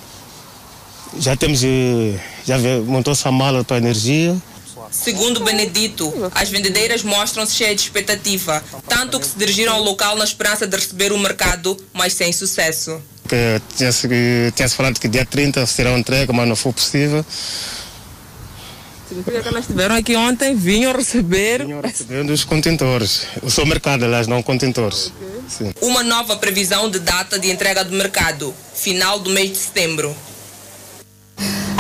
[1.20, 4.36] já temos, eh, já montou-se a mala para a energia.
[4.92, 10.24] Segundo Benedito, as vendedeiras mostram-se cheias de expectativa, tanto que se dirigiram ao local na
[10.24, 13.02] esperança de receber o mercado, mas sem sucesso.
[13.76, 14.08] Tinha-se
[14.56, 17.26] tinha falado que dia 30 será entrega, mas não foi possível.
[19.08, 21.64] Significa que elas estiveram aqui ontem, vinham receber.
[21.66, 23.28] Vinham receber dos contentores.
[23.42, 25.12] O seu mercado, aliás, não contentores.
[25.56, 25.74] Okay.
[25.82, 30.16] Uma nova previsão de data de entrega do mercado, final do mês de setembro.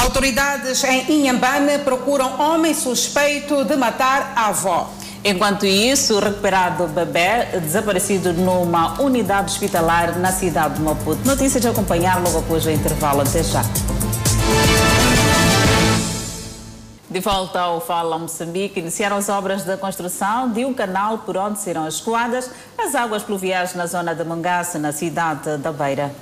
[0.06, 4.91] Autoridades em Inhambane procuram homem suspeito de matar a avó.
[5.24, 11.26] Enquanto isso, recuperado bebê desaparecido numa unidade hospitalar na cidade de Maputo.
[11.26, 13.22] Notícia de acompanhar logo após o intervalo.
[13.22, 13.63] Até já.
[17.10, 21.58] De volta ao Fala Moçambique, iniciaram as obras da construção de um canal por onde
[21.60, 26.13] serão escoadas as águas pluviais na zona de Mangaça, na cidade da Beira.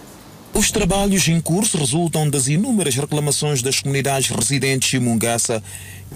[0.55, 5.63] Os trabalhos em curso resultam das inúmeras reclamações das comunidades residentes em Mungaça,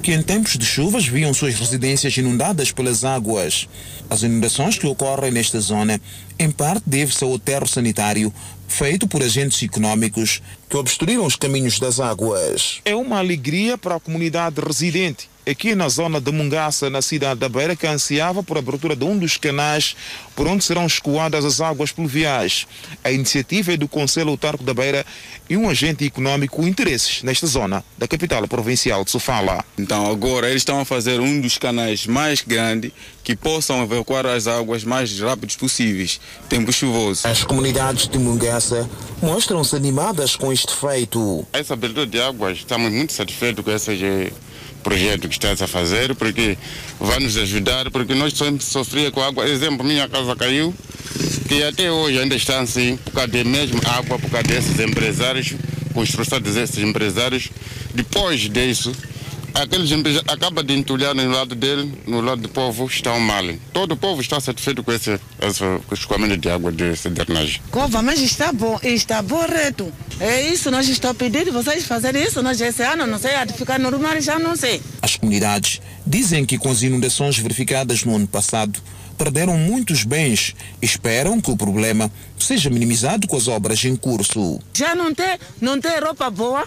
[0.04, 3.68] que em tempos de chuvas viam suas residências inundadas pelas águas.
[4.08, 6.00] As inundações que ocorrem nesta zona,
[6.38, 8.32] em parte deve-se ao aterro sanitário
[8.68, 12.80] feito por agentes econômicos que obstruíram os caminhos das águas.
[12.86, 17.48] É uma alegria para a comunidade residente aqui na zona de Mungaça, na cidade da
[17.48, 19.96] Beira, que ansiava por abertura de um dos canais
[20.36, 22.68] por onde serão escoadas as águas pluviais.
[23.04, 25.06] A iniciativa é do Conselho Autarco da Beira
[25.50, 29.64] e um agente econômico com interesses nesta zona da capital provincial de Sofala.
[29.78, 32.92] Então agora eles estão a fazer um dos canais mais grandes
[33.24, 37.28] que possam evacuar as águas mais rápidos possíveis, tempo chuvoso.
[37.28, 38.90] As comunidades de Mungaça
[39.22, 41.46] mostram-se animadas com este feito.
[41.54, 43.96] Essa abertura de águas, estamos muito satisfeitos com essa
[44.88, 46.58] projeto que estás a fazer, porque
[46.98, 49.46] vai nos ajudar, porque nós sempre sofria com água.
[49.46, 50.74] Exemplo, minha casa caiu,
[51.50, 55.54] que até hoje ainda está assim, por causa de mesmo água, por causa desses empresários,
[55.94, 57.50] construção desses empresários.
[57.94, 58.94] Depois disso,
[59.62, 63.44] aqueles empresários acabam de entulhar no lado dele, no lado do povo, estão mal.
[63.74, 67.62] Todo o povo está satisfeito com esse, esse escoamento de água de cedernagem.
[67.72, 69.92] Cova, mas está bom, está correto.
[70.20, 73.54] É isso, nós estamos pedindo vocês fazerem isso, nós esse ano, não sei, há de
[73.54, 74.82] ficar normal, já não sei.
[75.02, 78.80] As comunidades dizem que com as inundações verificadas no ano passado,
[79.18, 80.56] perderam muitos bens.
[80.82, 84.60] Esperam que o problema seja minimizado com as obras em curso.
[84.74, 86.64] Já não tem, não tem roupa boa,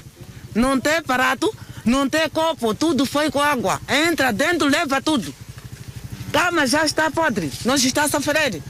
[0.55, 3.81] não tem prato, não tem copo, tudo foi com água.
[3.89, 5.35] Entra dentro, leva tudo.
[6.33, 8.63] Cama já está podre, nós está a sofrer.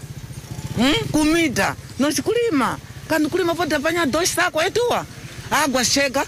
[0.78, 1.06] Hum?
[1.10, 2.80] Comida, nós clima.
[3.06, 5.06] Quando o clima pode apanhar dois sacos, é tua.
[5.50, 6.24] Água chega,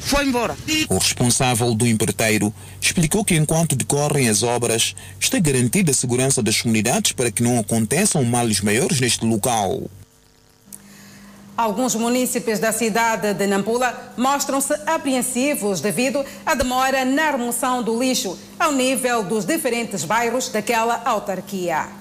[0.00, 0.56] foi embora.
[0.88, 6.60] O responsável do empreiteiro explicou que enquanto decorrem as obras, está garantida a segurança das
[6.60, 9.88] comunidades para que não aconteçam males maiores neste local.
[11.58, 18.38] Alguns munícipes da cidade de Nampula mostram-se apreensivos devido à demora na remoção do lixo
[18.56, 21.97] ao nível dos diferentes bairros daquela autarquia.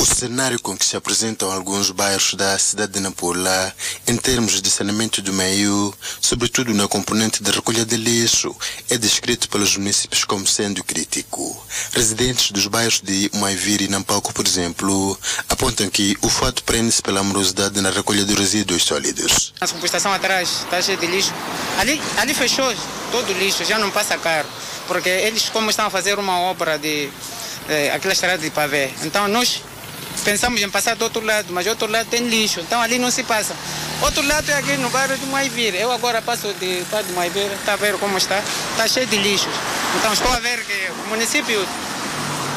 [0.00, 3.70] O cenário com que se apresentam alguns bairros da cidade de Nampula,
[4.06, 5.92] em termos de saneamento do meio,
[6.22, 8.56] sobretudo na componente de recolha de lixo,
[8.88, 11.54] é descrito pelos municípios como sendo crítico.
[11.92, 15.18] Residentes dos bairros de Maiviri e Nampalco, por exemplo,
[15.50, 19.52] apontam que o fato prende-se pela amorosidade na recolha de resíduos sólidos.
[19.60, 21.34] A subestação atrás está cheia de lixo.
[21.78, 22.74] Ali, ali fechou
[23.12, 24.48] todo o lixo, já não passa carro,
[24.88, 27.10] porque eles como estão a fazer uma obra de
[27.68, 28.90] eh, aquela estrada de pavê.
[29.02, 29.62] Então nós
[30.20, 33.10] pensamos em passar do outro lado, mas do outro lado tem lixo, então ali não
[33.10, 33.54] se passa.
[34.02, 35.74] Outro lado é aqui no bairro de Maivir.
[35.74, 38.42] Eu agora passo de parte de Maivir, está a ver como está?
[38.70, 39.52] Está cheio de lixos.
[39.96, 41.66] Então estou a ver que o município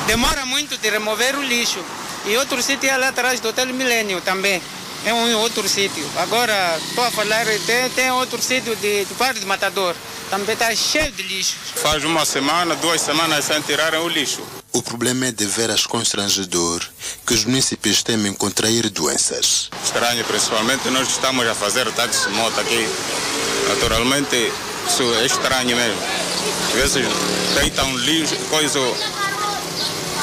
[0.08, 1.84] demora muito de remover o lixo.
[2.26, 4.62] E outro sítio é lá atrás do Hotel Milênio também.
[5.06, 6.10] É um outro sítio.
[6.18, 9.94] Agora estou a falar, tem, tem outro sítio de, de Parque de Matador.
[10.30, 11.58] Também está cheio de lixo.
[11.76, 14.42] Faz uma semana, duas semanas sem tirarem o lixo.
[14.76, 16.82] O problema é de veras constrangedor
[17.28, 19.70] que os municípios temem contrair doenças.
[19.84, 22.90] Estranho, principalmente nós estamos a fazer táxi moto aqui.
[23.70, 24.52] Naturalmente,
[24.88, 26.02] isso é estranho mesmo.
[26.70, 27.08] Às vezes
[27.54, 28.80] deitam lixo, coisa,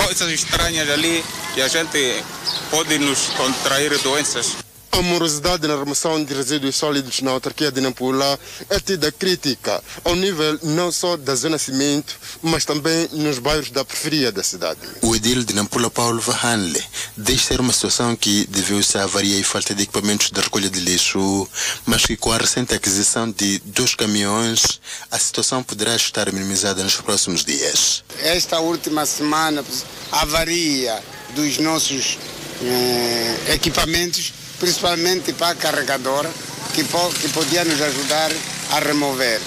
[0.05, 1.25] coisas estranhas ali
[1.57, 2.25] e a gente
[2.73, 4.57] pode nos contrair doenças.
[4.93, 8.39] A morosidade na remoção de resíduos sólidos na autarquia de Nampula
[8.69, 13.85] é tida crítica ao nível não só da zona cimento, mas também nos bairros da
[13.85, 14.81] periferia da cidade.
[15.01, 16.83] O edil de Nampula, Paulo Vahanle,
[17.17, 20.81] diz ser uma situação que deveu-se à avaria e falta de equipamentos de recolha de
[20.81, 21.49] lixo,
[21.87, 24.81] mas que com a recente aquisição de dois caminhões,
[25.11, 28.03] a situação poderá estar minimizada nos próximos dias.
[28.19, 29.65] Esta última semana,
[30.11, 31.01] a avaria
[31.35, 32.19] dos nossos
[32.63, 36.31] eh, equipamentos principalmente para a carregadora,
[36.75, 38.31] que, po que podia nos ajudar
[38.71, 39.41] a remover.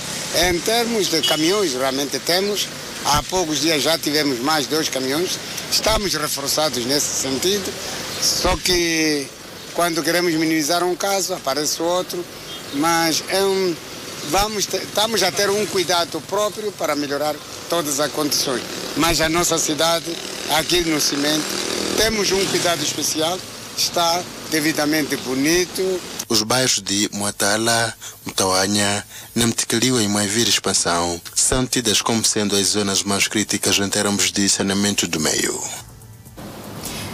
[0.49, 2.67] Em termos de caminhões, realmente temos.
[3.05, 5.37] Há poucos dias já tivemos mais dois caminhões.
[5.71, 7.71] Estamos reforçados nesse sentido.
[8.21, 9.27] Só que
[9.73, 12.23] quando queremos minimizar um caso, aparece outro.
[12.73, 13.75] Mas é um,
[14.31, 17.35] vamos estamos a ter um cuidado próprio para melhorar
[17.69, 18.63] todas as condições.
[18.97, 20.15] Mas a nossa cidade,
[20.57, 21.45] aqui no Cimento,
[21.97, 23.37] temos um cuidado especial.
[23.77, 24.23] Está
[24.53, 25.99] devidamente bonito.
[26.29, 27.91] Os bairros de Moatala,
[28.23, 34.31] Mutauanha, Namtikaliwa e Maivir Expansão são tidas como sendo as zonas mais críticas em termos
[34.31, 35.59] de saneamento do meio.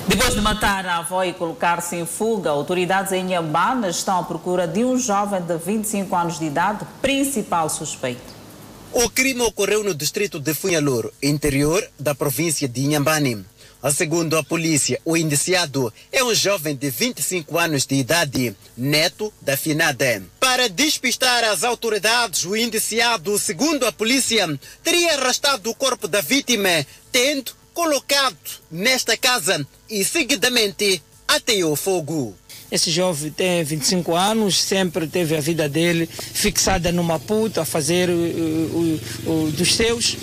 [0.06, 4.68] Depois de matar a avó e colocar-se em fuga, autoridades em Inhambane estão à procura
[4.68, 8.38] de um jovem de 25 anos de idade, principal suspeito.
[8.92, 13.46] O crime ocorreu no distrito de Funhalur, interior da província de Inhambane.
[13.94, 19.56] Segundo a polícia, o indiciado é um jovem de 25 anos de idade, neto da
[19.56, 20.22] finada.
[20.38, 24.46] Para despistar as autoridades, o indiciado, segundo a polícia,
[24.84, 28.38] teria arrastado o corpo da vítima, tendo colocado
[28.70, 32.36] nesta casa e seguidamente ateou fogo.
[32.70, 38.10] Esse jovem tem 25 anos, sempre teve a vida dele fixada no Maputo, a fazer
[38.10, 40.18] o, o, o dos seus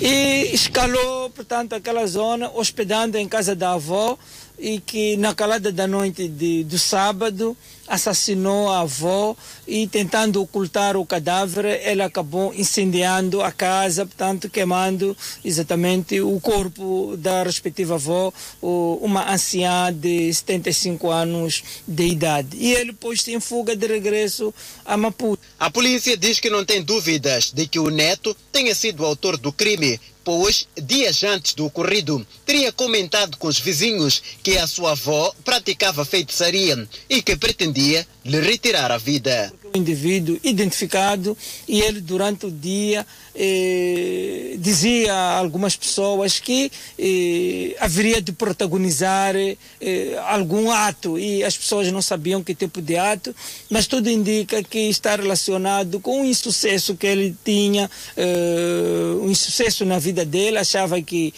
[0.00, 4.16] e escalou, portanto, aquela zona, hospedando em casa da avó
[4.58, 7.56] e que na calada da noite de, do sábado
[7.86, 15.16] assassinou a avó e tentando ocultar o cadáver, ele acabou incendiando a casa, portanto queimando
[15.44, 18.32] exatamente o corpo da respectiva avó,
[18.62, 22.56] uma anciã de 75 anos de idade.
[22.56, 24.54] E ele pôs-se em fuga de regresso
[24.84, 25.42] a Maputo.
[25.58, 29.36] A polícia diz que não tem dúvidas de que o neto tenha sido o autor
[29.36, 34.92] do crime, pois, dias antes do ocorrido, teria comentado com os vizinhos que a sua
[34.92, 39.52] avó praticava feitiçaria e que pretendia lhe retirar a vida.
[39.74, 43.04] O indivíduo identificado e ele durante o dia
[43.34, 51.18] eh, dizia a algumas pessoas que eh, haveria de protagonizar eh, algum ato.
[51.18, 53.34] E as pessoas não sabiam que tipo de ato,
[53.68, 57.90] mas tudo indica que está relacionado com o insucesso que ele tinha,
[59.20, 61.34] um insucesso na vida dele, achava que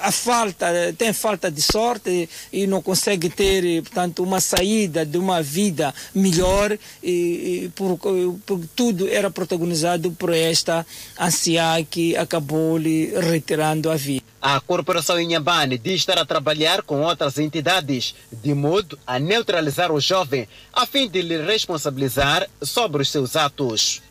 [0.00, 0.66] a falta,
[0.96, 6.78] tem falta de sorte e não consegue ter, portanto, uma saída de uma vida melhor
[7.24, 10.86] e por, por tudo era protagonizado por esta
[11.18, 14.24] anciã que acabou lhe retirando a vida.
[14.40, 20.00] A Corporação Inhambane diz estar a trabalhar com outras entidades de modo a neutralizar o
[20.00, 24.02] jovem, a fim de lhe responsabilizar sobre os seus atos.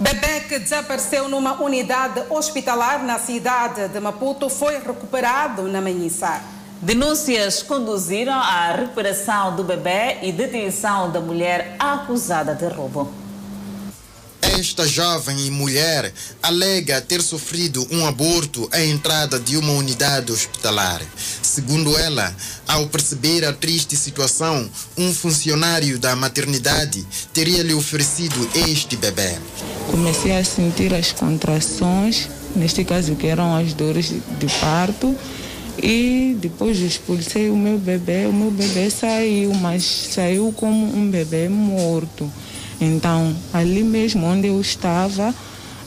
[0.00, 6.57] Bebê que desapareceu numa unidade hospitalar na cidade de Maputo foi recuperado na Manhissa.
[6.80, 13.12] Denúncias conduziram à recuperação do bebê e detenção da mulher acusada de roubo.
[14.40, 21.02] Esta jovem mulher alega ter sofrido um aborto à entrada de uma unidade hospitalar.
[21.42, 22.32] Segundo ela,
[22.66, 29.36] ao perceber a triste situação, um funcionário da maternidade teria lhe oferecido este bebê.
[29.90, 35.16] Comecei a sentir as contrações, neste caso que eram as dores de parto,
[35.82, 38.26] e depois expulsei o meu bebê.
[38.26, 42.30] O meu bebê saiu, mas saiu como um bebê morto.
[42.80, 45.34] Então, ali mesmo onde eu estava,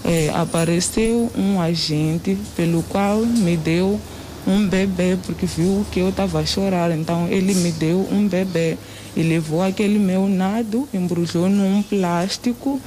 [0.04, 4.00] eh, apareceu um agente pelo qual me deu
[4.48, 6.92] um bebê, porque viu que eu estava a chorar.
[6.92, 8.78] Então, ele me deu um bebê
[9.16, 12.80] e levou aquele meu nado, embrulhou num plástico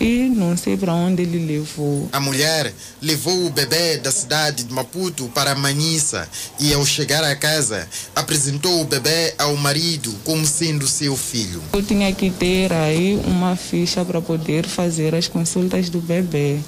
[0.00, 2.08] e não sei para onde ele levou.
[2.12, 2.72] A mulher
[3.02, 6.28] levou o bebê da cidade de Maputo para Manissa
[6.60, 11.62] e, ao chegar à casa, apresentou o bebê ao marido como sendo seu filho.
[11.72, 16.58] Eu tinha que ter aí uma ficha para poder fazer as consultas do bebê.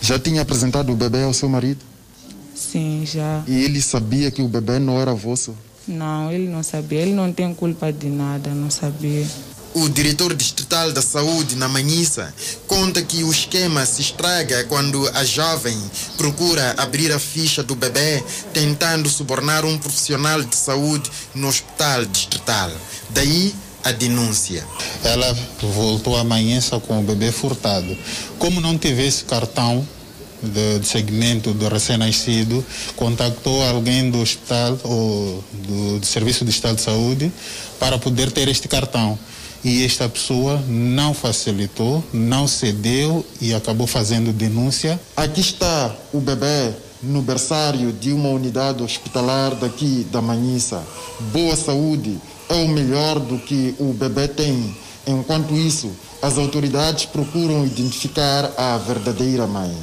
[0.00, 1.80] Já tinha apresentado o bebê ao seu marido?
[2.54, 3.42] Sim, já.
[3.46, 5.54] E ele sabia que o bebê não era vosso?
[5.88, 7.00] Não, ele não sabia.
[7.00, 9.26] Ele não tem culpa de nada, não sabia.
[9.72, 12.34] O diretor distrital da saúde na Manhissa
[12.66, 15.78] conta que o esquema se estraga quando a jovem
[16.16, 18.20] procura abrir a ficha do bebê
[18.52, 22.68] tentando subornar um profissional de saúde no hospital distrital.
[23.10, 23.54] Daí
[23.84, 24.66] a denúncia.
[25.04, 27.96] Ela voltou à Manhissa com o bebê furtado.
[28.40, 29.86] Como não tivesse cartão
[30.42, 32.64] de, de segmento do recém-nascido,
[32.96, 37.32] contactou alguém do hospital ou do, do Serviço de Estado de Saúde
[37.78, 39.16] para poder ter este cartão
[39.64, 44.98] e esta pessoa não facilitou, não cedeu e acabou fazendo denúncia.
[45.16, 50.82] Aqui está o bebê no berçário de uma unidade hospitalar daqui da Manhissa.
[51.32, 54.74] Boa saúde é o melhor do que o bebê tem.
[55.06, 55.90] Enquanto isso,
[56.22, 59.74] as autoridades procuram identificar a verdadeira mãe.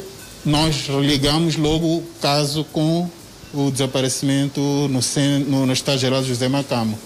[0.46, 3.10] Nós ligamos logo o caso com
[3.54, 5.00] o desaparecimento no,
[5.48, 6.98] no, no Estado Geral José Macamo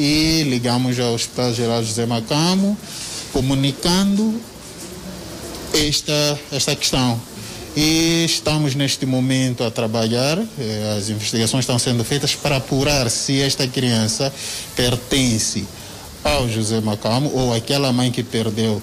[0.00, 2.74] e ligamos ao Hospital Geral José Macamo,
[3.34, 4.40] comunicando
[5.74, 7.20] esta, esta questão.
[7.76, 13.42] E estamos neste momento a trabalhar, eh, as investigações estão sendo feitas para apurar se
[13.42, 14.32] esta criança
[14.74, 15.66] pertence
[16.24, 18.80] ao José Macamo ou aquela mãe que perdeu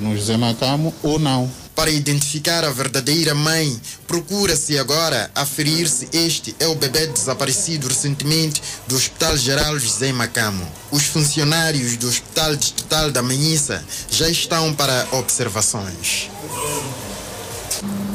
[0.00, 1.50] no José Macamo ou não.
[1.78, 8.60] Para identificar a verdadeira mãe, procura-se agora aferir se este é o bebê desaparecido recentemente
[8.88, 10.66] do Hospital Geral José Macamo.
[10.90, 16.28] Os funcionários do Hospital Distrital da Manhissa já estão para observações.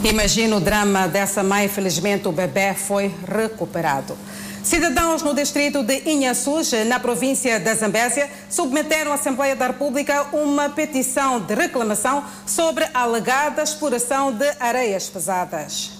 [0.03, 4.17] Imagina o drama dessa mãe, felizmente o bebê foi recuperado.
[4.63, 10.69] Cidadãos no distrito de Inhaçus, na província da Zambésia, submeteram à Assembleia da República uma
[10.69, 15.91] petição de reclamação sobre a alegada exploração de areias pesadas.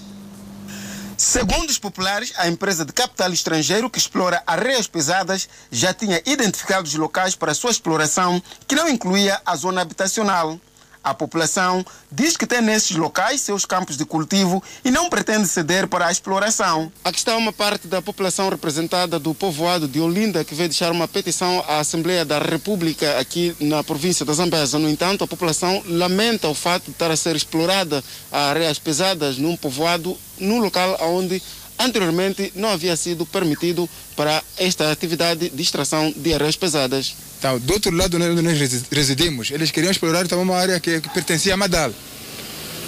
[1.16, 6.88] Segundo os populares, a empresa de capital estrangeiro que explora areias pesadas já tinha identificado
[6.88, 10.58] os locais para sua exploração, que não incluía a zona habitacional.
[11.04, 15.86] A população diz que tem nesses locais seus campos de cultivo e não pretende ceder
[15.86, 16.90] para a exploração.
[17.04, 21.06] Aqui está uma parte da população representada do povoado de Olinda que veio deixar uma
[21.06, 24.78] petição à Assembleia da República aqui na província da Zambesa.
[24.78, 28.02] No entanto, a população lamenta o fato de estar a ser explorada
[28.32, 31.42] a areias pesadas num povoado, num local onde
[31.84, 37.14] anteriormente não havia sido permitido para esta atividade de extração de areias pesadas.
[37.38, 38.58] Então, do outro lado onde nós
[38.90, 41.92] residimos, eles queriam explorar também uma área que, que pertencia a Madal.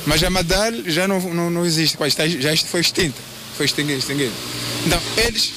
[0.06, 1.96] Mas a Madal já não, não, não existe,
[2.40, 3.20] já foi extinta,
[3.56, 4.32] foi extinguida.
[4.86, 5.52] Então, eles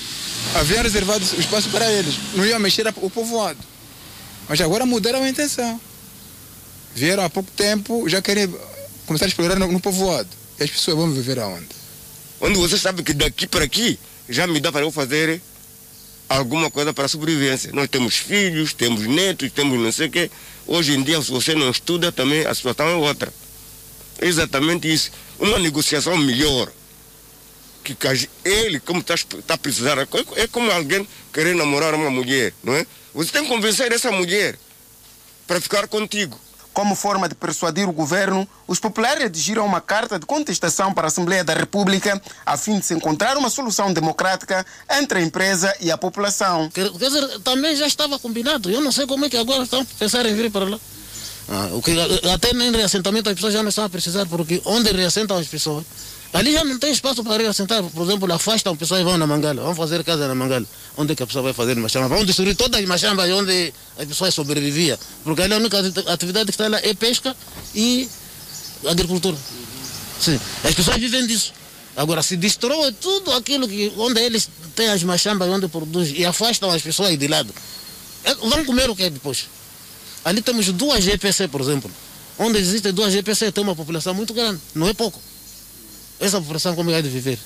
[0.55, 3.59] haviam reservado o espaço para eles, não iam mexer o povoado.
[4.47, 5.79] Mas agora mudaram a intenção.
[6.95, 8.51] Vieram há pouco tempo, já querem
[9.05, 10.27] começar a explorar no, no povoado.
[10.59, 11.67] E as pessoas vão viver aonde?
[12.41, 15.41] Onde você sabe que daqui para aqui já me dá para eu fazer
[16.29, 17.71] alguma coisa para a sobrevivência.
[17.73, 20.31] Nós temos filhos, temos netos, temos não sei o quê.
[20.67, 23.33] Hoje em dia, se você não estuda, também a situação é outra.
[24.19, 25.11] É exatamente isso.
[25.39, 26.71] Uma negociação melhor.
[27.83, 27.97] Que
[28.45, 29.15] ele, como está
[29.47, 32.85] tá precisando, é como alguém querer namorar uma mulher, não é?
[33.15, 34.59] Você tem que convencer essa mulher
[35.47, 36.39] para ficar contigo.
[36.79, 41.09] Como forma de persuadir o governo, os populares redigiram uma carta de contestação para a
[41.09, 45.91] Assembleia da República a fim de se encontrar uma solução democrática entre a empresa e
[45.91, 46.69] a população.
[46.69, 48.71] Quer dizer, também já estava combinado.
[48.71, 50.79] Eu não sei como é que agora estão pensando em vir para lá.
[51.49, 51.91] Ah, o que,
[52.33, 55.83] até nem reassentamento as pessoas já não estão a precisar, porque onde reassentam as pessoas
[56.31, 57.83] Ali já não tem espaço para assentar.
[57.83, 59.63] Por exemplo, afastam pessoas e vão na Mangala.
[59.63, 60.65] Vão fazer casa na Mangala.
[60.95, 62.07] Onde é que a pessoa vai fazer machamba?
[62.07, 64.97] Vão destruir todas as machambas onde as pessoas sobreviviam.
[65.23, 67.35] Porque ali a única atividade que está lá é pesca
[67.73, 68.07] e
[68.87, 69.37] agricultura.
[70.19, 70.39] Sim.
[70.63, 71.51] As pessoas vivem disso.
[71.95, 76.69] Agora, se destrói tudo aquilo que, onde eles têm as machambas, onde produzem, e afastam
[76.69, 77.53] as pessoas de lado,
[78.23, 79.47] é, vão comer o que depois?
[80.23, 81.91] Ali temos duas GPC, por exemplo.
[82.37, 85.19] Onde existem duas GPC, tem uma população muito grande, não é pouco.
[86.19, 87.39] Essa população como é de viver?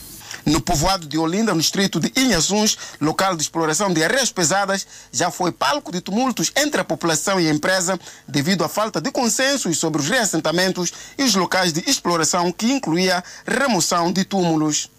[0.45, 5.29] No povoado de Olinda, no distrito de Inhaçuns, local de exploração de areias pesadas, já
[5.29, 9.77] foi palco de tumultos entre a população e a empresa devido à falta de consensos
[9.77, 14.89] sobre os reassentamentos e os locais de exploração que incluía remoção de túmulos.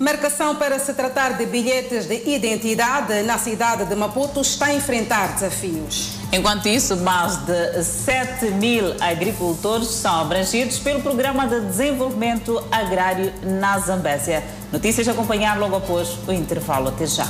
[0.00, 5.34] Marcação para se tratar de bilhetes de identidade na cidade de Maputo está a enfrentar
[5.34, 6.12] desafios.
[6.32, 13.78] Enquanto isso, mais de 7 mil agricultores são abrangidos pelo Programa de Desenvolvimento Agrário na
[13.78, 14.42] Zambésia.
[14.72, 16.88] Notícias a acompanhar logo após o intervalo.
[16.88, 17.28] Até já.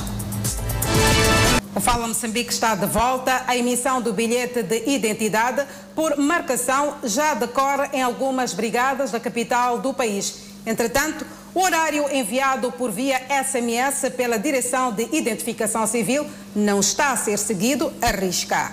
[1.75, 3.43] O Fala Moçambique está de volta.
[3.47, 5.61] A emissão do bilhete de identidade
[5.93, 10.51] por marcação já decorre em algumas brigadas da capital do país.
[10.65, 16.25] Entretanto, o horário enviado por via SMS pela Direção de Identificação Civil
[16.55, 18.71] não está a ser seguido a risca.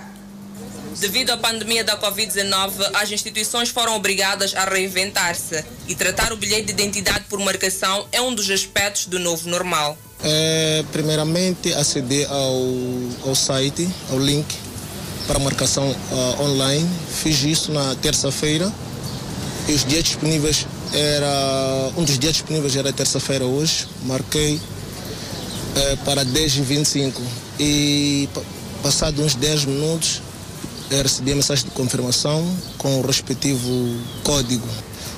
[0.97, 6.67] Devido à pandemia da Covid-19, as instituições foram obrigadas a reinventar-se e tratar o bilhete
[6.67, 9.97] de identidade por marcação é um dos aspectos do novo normal.
[10.21, 14.45] É, primeiramente, aceder ao, ao site, ao link
[15.27, 16.89] para marcação uh, online.
[17.21, 18.71] Fiz isso na terça-feira
[19.67, 23.87] e os dias disponíveis era um dos dias disponíveis era terça-feira hoje.
[24.03, 24.59] Marquei
[25.75, 27.13] é, para 10h25
[27.59, 28.27] e
[28.81, 30.21] passado uns 10 minutos
[30.97, 32.43] recebi a mensagem de confirmação
[32.77, 33.69] com o respectivo
[34.23, 34.67] código.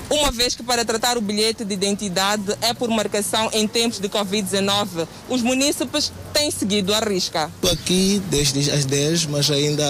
[0.10, 4.10] Uma vez que para tratar o bilhete de identidade é por marcação em tempos de
[4.10, 7.50] Covid-19, os munícipes têm seguido a risca.
[7.56, 9.86] Estou aqui desde as 10, mas ainda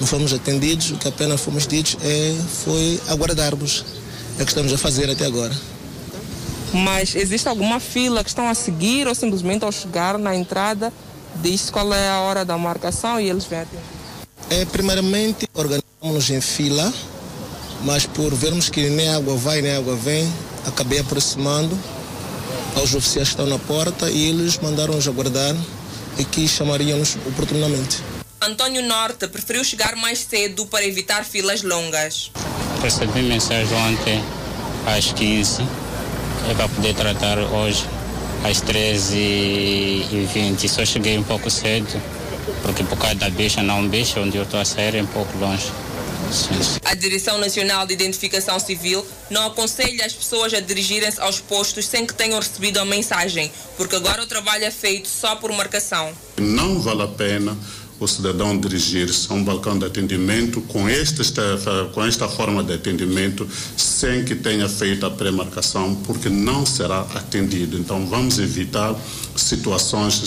[0.00, 0.90] não fomos atendidos.
[0.90, 2.34] O que apenas fomos ditos é,
[2.64, 3.84] foi aguardarmos.
[4.38, 5.54] É o que estamos a fazer até agora.
[6.72, 10.92] Mas existe alguma fila que estão a seguir ou simplesmente ao chegar na entrada
[11.42, 13.82] diz qual é a hora da marcação e eles vêm atender?
[14.50, 16.92] É, primeiramente, organizamos-nos em fila,
[17.82, 20.30] mas por vermos que nem água vai nem água vem,
[20.66, 21.78] acabei aproximando
[22.76, 25.54] aos oficiais que estão na porta e eles mandaram-nos aguardar
[26.18, 27.98] e que chamariam-nos oportunamente.
[28.40, 32.30] Antônio Norte preferiu chegar mais cedo para evitar filas longas.
[32.82, 34.22] Recebi mensagem ontem
[34.86, 35.62] às 15
[36.48, 37.84] é para poder tratar hoje
[38.44, 40.68] às 13h20.
[40.68, 42.00] Só cheguei um pouco cedo,
[42.62, 45.36] porque por causa da bicha, não bicha, onde eu estou a sair é um pouco
[45.38, 45.72] longe.
[46.84, 52.06] A Direção Nacional de Identificação Civil não aconselha as pessoas a dirigirem-se aos postos sem
[52.06, 56.12] que tenham recebido a mensagem, porque agora o trabalho é feito só por marcação.
[56.36, 57.56] Não vale a pena
[58.00, 61.22] o cidadão dirigir-se a um balcão de atendimento com esta,
[61.92, 67.76] com esta forma de atendimento sem que tenha feito a pré-marcação, porque não será atendido.
[67.76, 68.94] Então, vamos evitar
[69.36, 70.22] situações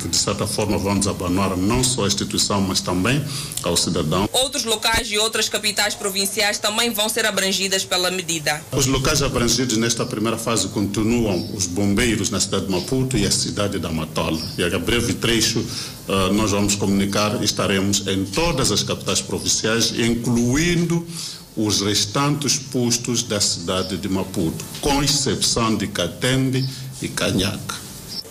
[0.00, 3.24] que, de certa forma, vão desabanar não só a instituição, mas também
[3.62, 4.28] ao cidadão.
[4.32, 8.62] Outros locais e outras capitais provinciais também vão ser abrangidas pela medida.
[8.72, 13.30] Os locais abrangidos nesta primeira fase continuam os bombeiros na cidade de Maputo e a
[13.30, 14.40] cidade da Matola.
[14.56, 15.64] E a breve trecho
[16.08, 21.06] uh, nós vamos comunicar, estaremos em todas as capitais provinciais, incluindo
[21.56, 26.64] os restantes postos da cidade de Maputo, com exceção de Catembe
[27.02, 27.76] e Canhaca.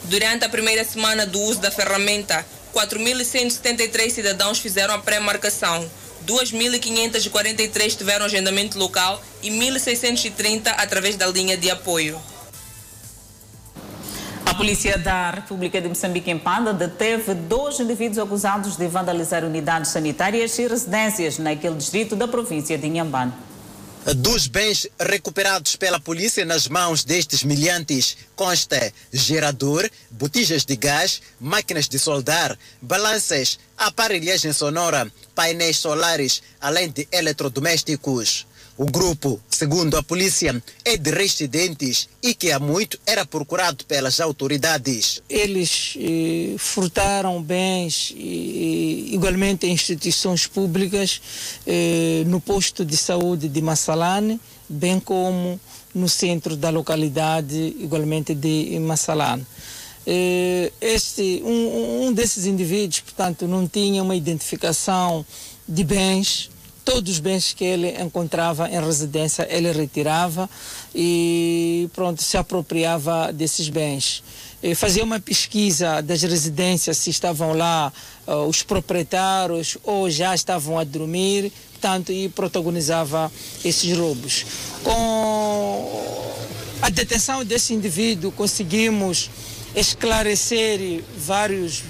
[0.06, 5.90] Durante a primeira semana do uso da ferramenta, 4.173 cidadãos fizeram a pré-marcação,
[6.26, 12.20] 2.543 tiveram agendamento local e 1.630 através da linha de apoio.
[14.58, 19.92] A Polícia da República de Moçambique em Panda deteve dois indivíduos acusados de vandalizar unidades
[19.92, 23.32] sanitárias e residências naquele distrito da província de Inhambane.
[24.16, 31.88] Dos bens recuperados pela polícia nas mãos destes miliantes consta gerador, botijas de gás, máquinas
[31.88, 38.48] de soldar, balanças, aparelhagem sonora, painéis solares, além de eletrodomésticos.
[38.80, 44.20] O grupo, segundo a polícia, é de residentes e que há muito era procurado pelas
[44.20, 45.20] autoridades.
[45.28, 51.20] Eles eh, furtaram bens eh, igualmente em instituições públicas,
[51.66, 55.60] eh, no posto de saúde de Massalane, bem como
[55.96, 59.44] no centro da localidade, igualmente de Massalane.
[60.80, 65.26] Este, um, um desses indivíduos, portanto, não tinha uma identificação
[65.68, 66.50] de bens
[66.88, 70.50] todos os bens que ele encontrava em residência, ele retirava
[70.96, 74.24] e pronto, se apropriava desses bens.
[74.64, 77.92] E fazia uma pesquisa das residências, se estavam lá
[78.26, 83.30] uh, os proprietários ou já estavam a dormir, portanto, e protagonizava
[83.66, 84.46] esses roubos.
[84.82, 85.92] Com
[86.82, 89.30] a detenção desse indivíduo, conseguimos
[89.76, 91.84] esclarecer vários,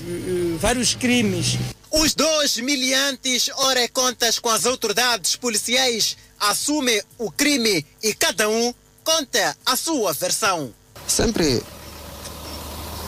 [0.60, 1.60] vários crimes.
[1.92, 8.74] Os dois miliantes, ora contas com as autoridades policiais, assumem o crime e cada um
[9.04, 10.74] conta a sua versão.
[11.08, 11.64] Sempre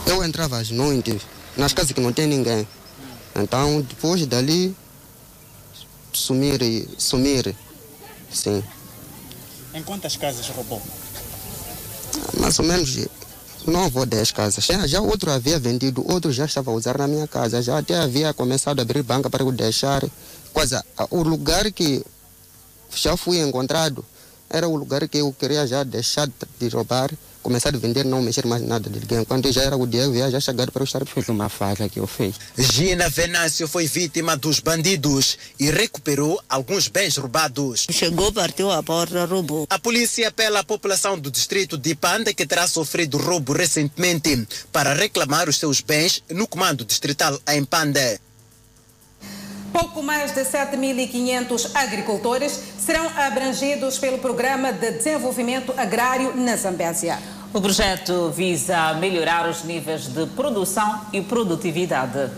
[0.06, 1.22] eu entrava às noites
[1.56, 2.66] nas casas que não tem ninguém.
[3.36, 4.74] Então, depois dali,
[6.12, 7.54] sumir e sumir,
[8.32, 8.64] sim.
[9.74, 10.82] Em quantas casas roubou?
[12.38, 13.06] Mais ou menos
[13.66, 14.64] nove ou dez casas.
[14.64, 17.62] Já, já outro havia vendido, outro já estava a usar na minha casa.
[17.62, 20.02] Já até havia começado a abrir banca para eu deixar.
[20.52, 20.76] Quase
[21.10, 22.04] o lugar que
[22.94, 24.04] já fui encontrado
[24.48, 27.10] era o lugar que eu queria já deixar de roubar
[27.42, 29.24] começar a vender, não mexer mais nada de ninguém.
[29.24, 31.04] Quando já era o dia, eu ia já chegar para eu estar.
[31.04, 32.36] Foi uma falha que eu fiz.
[32.56, 37.86] Gina Venâncio foi vítima dos bandidos e recuperou alguns bens roubados.
[37.90, 39.66] Chegou, partiu a porta, roubou.
[39.68, 44.94] A polícia apela à população do distrito de Panda, que terá sofrido roubo recentemente, para
[44.94, 48.20] reclamar os seus bens no comando distrital em Panda.
[49.72, 57.18] Pouco mais de 7.500 agricultores serão abrangidos pelo Programa de Desenvolvimento Agrário na Zambésia.
[57.54, 62.30] O projeto visa melhorar os níveis de produção e produtividade.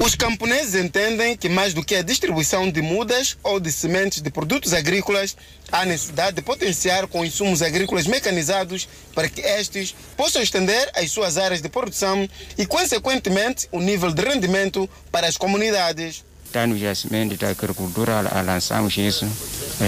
[0.00, 4.30] Os camponeses entendem que, mais do que a distribuição de mudas ou de sementes de
[4.30, 5.36] produtos agrícolas,
[5.72, 11.36] há necessidade de potenciar com insumos agrícolas mecanizados para que estes possam estender as suas
[11.36, 16.27] áreas de produção e, consequentemente, o nível de rendimento para as comunidades.
[16.48, 19.26] Está no jacimento da agricultura, lançamos isso.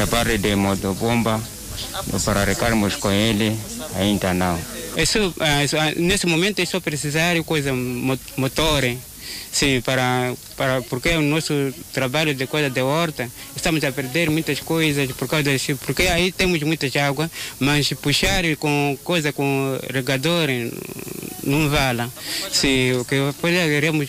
[0.03, 1.41] A parte de motobomba,
[2.23, 3.59] para recarmos com ele,
[3.97, 4.59] ainda não.
[5.97, 8.85] Nesse momento é só precisar de coisa, motor,
[9.53, 11.53] sim, para, para, porque o nosso
[11.93, 16.33] trabalho de coisa de horta, estamos a perder muitas coisas por causa disso, porque aí
[16.33, 20.49] temos muita água, mas puxar com coisa com regador
[21.43, 22.11] não vale.
[22.53, 24.09] Se o que poderíamos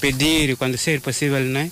[0.00, 1.70] pedir, quando ser possível, né?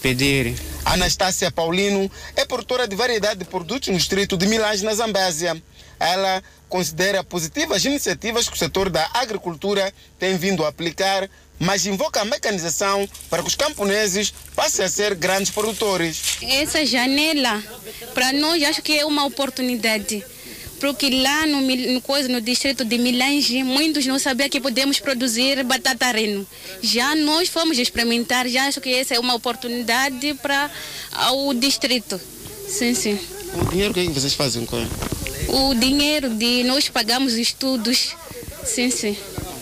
[0.00, 0.54] Pedir.
[0.84, 5.60] Anastácia Paulino é produtora de variedade de produtos no distrito de Milães, na Zambésia.
[5.98, 11.28] Ela considera positivas iniciativas que o setor da agricultura tem vindo a aplicar,
[11.64, 16.38] mas invoca a mecanização para que os camponeses passem a ser grandes produtores.
[16.42, 17.62] Essa janela,
[18.12, 20.24] para nós, acho que é uma oportunidade
[20.80, 25.64] porque lá no, no, coisa, no distrito de Milange, muitos não sabiam que podemos produzir
[25.64, 26.46] batata reno.
[26.82, 30.70] Já nós fomos experimentar, já acho que essa é uma oportunidade para
[31.32, 32.20] o distrito.
[32.68, 33.18] Sim, sim.
[33.54, 34.90] O dinheiro, o que, que vocês fazem com ele?
[35.48, 38.14] O dinheiro de nós pagamos estudos.
[38.64, 39.16] Sim, sim.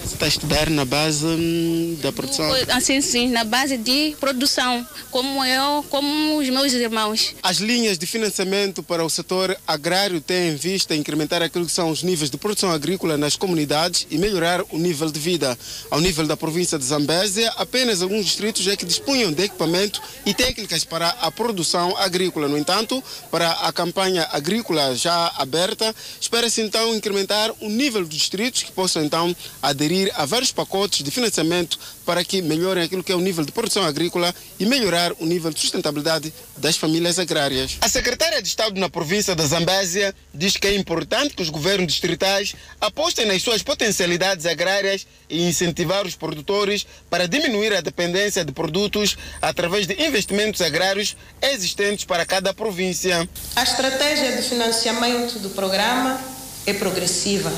[0.05, 2.51] Está a estudar na base hum, da produção?
[2.69, 7.35] Assim, sim, na base de produção, como eu, como os meus irmãos.
[7.43, 11.91] As linhas de financiamento para o setor agrário têm em vista incrementar aquilo que são
[11.91, 15.57] os níveis de produção agrícola nas comunidades e melhorar o nível de vida.
[15.91, 20.35] Ao nível da província de Zambésia, apenas alguns distritos é que dispunham de equipamento e
[20.35, 22.49] técnicas para a produção agrícola.
[22.49, 28.63] No entanto, para a campanha agrícola já aberta, espera-se então incrementar o nível dos distritos
[28.65, 33.15] que possam então aderir a vários pacotes de financiamento para que melhorem aquilo que é
[33.15, 37.77] o nível de produção agrícola e melhorar o nível de sustentabilidade das famílias agrárias.
[37.81, 41.93] A secretária de Estado na província da Zambésia diz que é importante que os governos
[41.93, 48.53] distritais apostem nas suas potencialidades agrárias e incentivar os produtores para diminuir a dependência de
[48.53, 53.29] produtos através de investimentos agrários existentes para cada província.
[53.55, 56.21] A estratégia de financiamento do programa
[56.67, 57.53] é progressiva,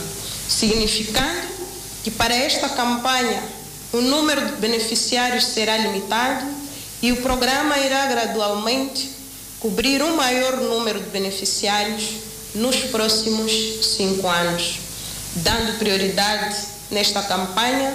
[0.49, 1.54] significando
[2.05, 3.43] que para esta campanha
[3.91, 6.47] o número de beneficiários será limitado
[7.01, 9.11] e o programa irá gradualmente
[9.59, 12.11] cobrir um maior número de beneficiários
[12.55, 13.51] nos próximos
[13.97, 14.81] cinco anos,
[15.37, 16.57] dando prioridade
[16.91, 17.95] nesta campanha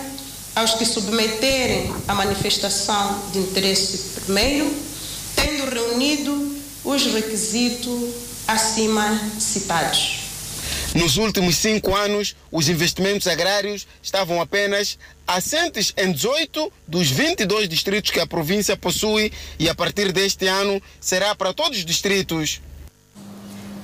[0.56, 4.74] aos que submeterem a manifestação de interesse primeiro,
[5.36, 8.10] tendo reunido os requisitos
[8.48, 10.19] acima citados.
[10.96, 18.10] Nos últimos cinco anos, os investimentos agrários estavam apenas assentes em 18 dos 22 distritos
[18.10, 22.60] que a província possui e a partir deste ano será para todos os distritos.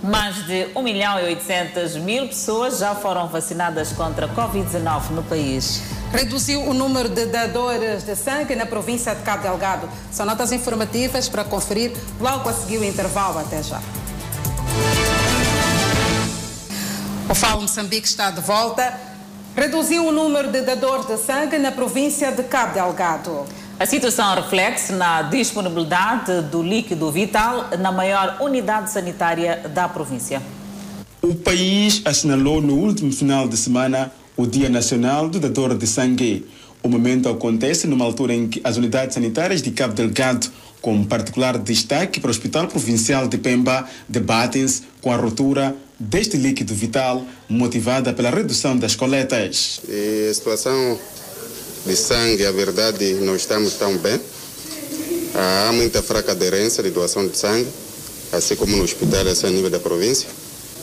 [0.04, 5.24] Mais de 1 milhão e 800 mil pessoas já foram vacinadas contra a Covid-19 no
[5.24, 5.82] país.
[6.12, 9.90] Reduziu o número de dadores de sangue na província de Cabo Delgado.
[10.12, 13.40] São notas informativas para conferir logo a seguir o intervalo.
[13.40, 13.82] Até já.
[17.28, 19.00] O FAO Moçambique está de volta.
[19.56, 23.46] Reduziu o número de dadores de sangue na província de Cabo Delgado.
[23.80, 30.40] A situação reflete na disponibilidade do líquido vital na maior unidade sanitária da província.
[31.20, 36.46] O país assinalou no último final de semana o Dia Nacional do Dador de Sangue.
[36.84, 40.48] O momento acontece numa altura em que as unidades sanitárias de Cabo Delgado,
[40.80, 46.74] com particular destaque para o Hospital Provincial de Pemba, debatem-se com a ruptura deste líquido
[46.74, 49.82] vital motivada pela redução das coletas.
[49.88, 51.00] E a situação
[51.86, 54.20] de sangue, a verdade, não estamos tão bem.
[55.34, 57.68] Há muita fraca aderência de doação de sangue,
[58.32, 60.28] assim como no hospital, assim a nível da província.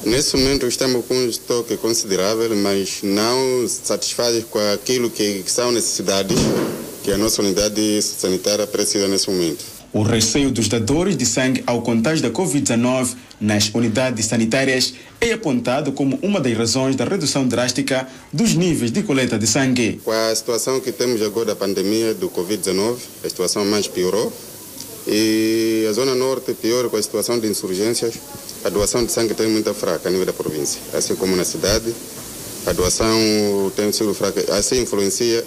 [0.04, 6.36] Nesse momento estamos com um estoque considerável, mas não satisfaz com aquilo que são necessidades
[7.02, 9.71] que a nossa unidade sanitária precisa nesse momento.
[9.94, 15.92] O receio dos dadores de sangue ao contágio da Covid-19 nas unidades sanitárias é apontado
[15.92, 20.00] como uma das razões da redução drástica dos níveis de coleta de sangue.
[20.02, 24.32] Com a situação que temos agora da pandemia do Covid-19, a situação mais piorou.
[25.06, 28.14] E a Zona Norte pior com a situação de insurgências.
[28.64, 31.92] A doação de sangue tem muita fraca a nível da província, assim como na cidade.
[32.64, 33.18] A doação
[33.76, 35.44] tem sido fraca, assim influencia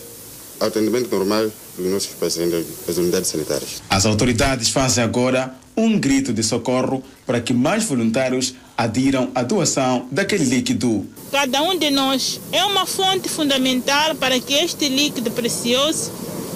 [0.59, 3.81] atendimento normal dos nossos pacientes das unidades sanitárias.
[3.89, 10.07] As autoridades fazem agora um grito de socorro para que mais voluntários adiram à doação
[10.11, 11.05] daquele líquido.
[11.31, 16.11] Cada um de nós é uma fonte fundamental para que este líquido precioso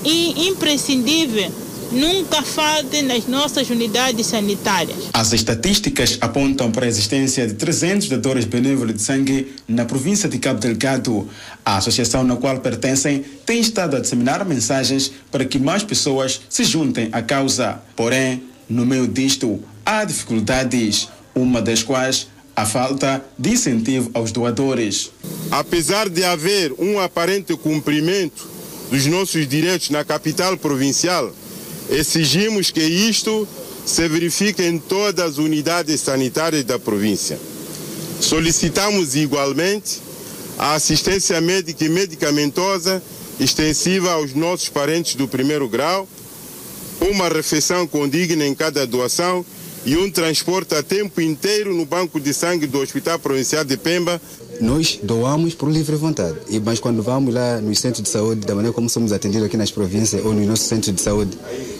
[0.05, 1.51] e imprescindível
[1.91, 5.09] nunca falte nas nossas unidades sanitárias.
[5.13, 10.37] As estatísticas apontam para a existência de 300 dadores benévolos de sangue na província de
[10.39, 11.27] Cabo Delgado.
[11.65, 16.63] A associação na qual pertencem tem estado a disseminar mensagens para que mais pessoas se
[16.63, 17.81] juntem à causa.
[17.95, 25.11] Porém, no meio disto, há dificuldades, uma das quais a falta de incentivo aos doadores.
[25.49, 28.49] Apesar de haver um aparente cumprimento
[28.91, 31.31] dos nossos direitos na capital provincial,
[31.89, 33.47] exigimos que isto
[33.85, 37.39] se verifique em todas as unidades sanitárias da província.
[38.19, 39.99] Solicitamos igualmente
[40.57, 43.01] a assistência médica e medicamentosa
[43.39, 46.07] extensiva aos nossos parentes do primeiro grau,
[46.99, 49.45] uma refeição condigna em cada doação
[49.85, 54.21] e um transporte a tempo inteiro no banco de sangue do Hospital Provincial de Pemba.
[54.60, 58.53] Nós doamos por livre vontade, e, mas quando vamos lá nos centros de saúde, da
[58.53, 61.38] maneira como somos atendidos aqui nas províncias ou nos nossos centros de saúde,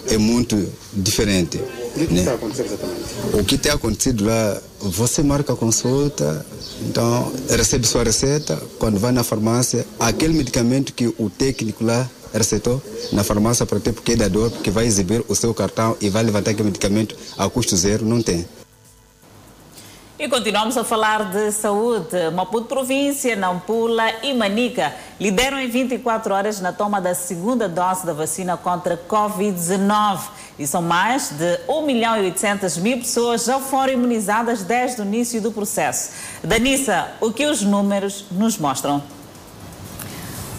[0.08, 1.62] é muito diferente.
[1.96, 2.20] E o que né?
[2.22, 3.00] está acontecendo exatamente?
[3.34, 6.46] O que tem acontecido lá, você marca a consulta,
[6.88, 12.82] então recebe sua receita, quando vai na farmácia, aquele medicamento que o técnico lá receitou
[13.12, 16.10] na farmácia para ter porque é da dor, porque vai exibir o seu cartão e
[16.10, 18.46] vai levantar aquele medicamento a custo zero, não tem.
[20.20, 22.30] E continuamos a falar de saúde.
[22.34, 28.12] Maputo Província, Nampula e Manica lideram em 24 horas na toma da segunda dose da
[28.12, 30.20] vacina contra Covid-19.
[30.60, 35.06] E são mais de 1 milhão e 800 mil pessoas já foram imunizadas desde o
[35.06, 36.12] início do processo.
[36.44, 39.02] Danissa, o que os números nos mostram?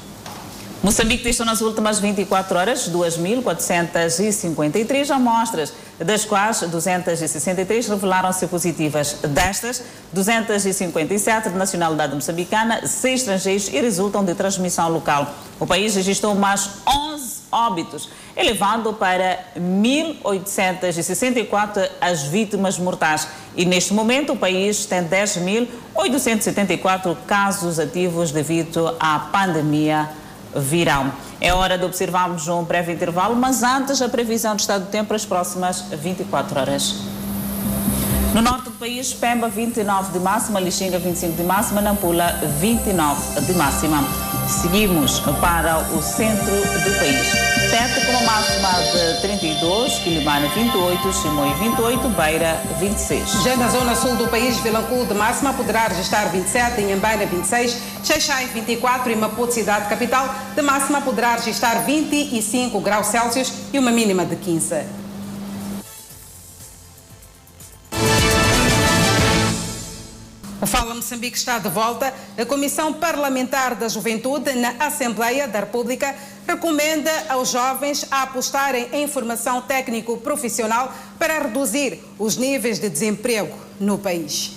[0.85, 9.17] Moçambique testou nas últimas 24 horas 2.453 amostras, das quais 263 revelaram-se positivas.
[9.23, 9.83] Destas,
[10.13, 15.35] 257 de nacionalidade moçambicana, 6 estrangeiros e resultam de transmissão local.
[15.59, 23.29] O país registrou mais 11 óbitos, elevando para 1.864 as vítimas mortais.
[23.57, 30.11] E neste momento o país tem 10.874 casos ativos devido à pandemia
[30.55, 31.07] viral.
[31.41, 35.09] É hora de observarmos um breve intervalo, mas antes a previsão de estado do tempo
[35.09, 36.95] para as próximas 24 horas.
[38.35, 43.55] No norte do país, Pemba 29 de máxima, Lixinga 25 de máxima, Nampula 29 de
[43.55, 44.03] máxima.
[44.49, 47.54] Seguimos para o centro do país.
[47.75, 53.43] Tete com uma máxima de 32, Quilimana 28, Chimoio 28, Beira 26.
[53.43, 58.47] Já na zona sul do país, Vilanculo de máxima poderá registrar 27, Inhambaina 26, Xaixai
[58.47, 64.25] 24 e Maputo, cidade capital, de máxima poderá registrar 25 graus Celsius e uma mínima
[64.25, 65.04] de 15.
[70.67, 72.13] Fala Moçambique está de volta.
[72.39, 76.15] A Comissão Parlamentar da Juventude na Assembleia da República
[76.47, 83.99] recomenda aos jovens a apostarem em formação técnico-profissional para reduzir os níveis de desemprego no
[83.99, 84.53] país.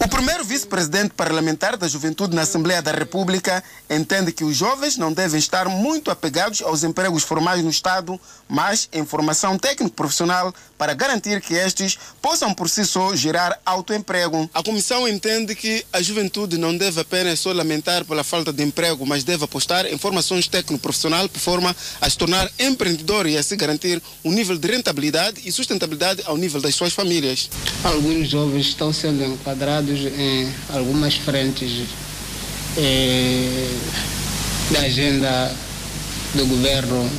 [0.00, 5.12] O primeiro vice-presidente parlamentar da Juventude na Assembleia da República entende que os jovens não
[5.12, 8.18] devem estar muito apegados aos empregos formais no Estado,
[8.48, 14.48] mas em formação técnico-profissional para garantir que estes possam por si só gerar autoemprego.
[14.52, 19.06] A comissão entende que a juventude não deve apenas só lamentar pela falta de emprego,
[19.06, 24.02] mas deve apostar em formações técnico-profissional por forma a se tornar empreendedor e assim garantir
[24.24, 27.50] um nível de rentabilidade e sustentabilidade ao nível das suas famílias.
[27.82, 31.88] Alguns jovens estão sendo enquadrados em algumas frentes
[32.76, 33.68] eh,
[34.70, 35.54] da agenda
[36.34, 37.10] do governo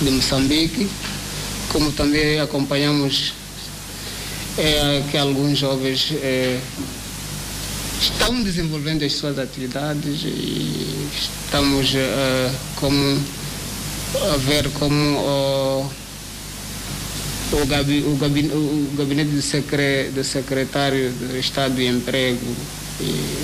[0.00, 0.88] de Moçambique
[1.68, 3.34] como também acompanhamos
[4.56, 6.58] é, que alguns jovens é,
[8.00, 13.20] estão desenvolvendo as suas atividades e estamos é, como
[14.32, 15.90] a ver como o,
[17.52, 22.56] o, gabi, o, gabinete, o gabinete do, secre, secretário do Estado de Emprego
[23.00, 23.36] e,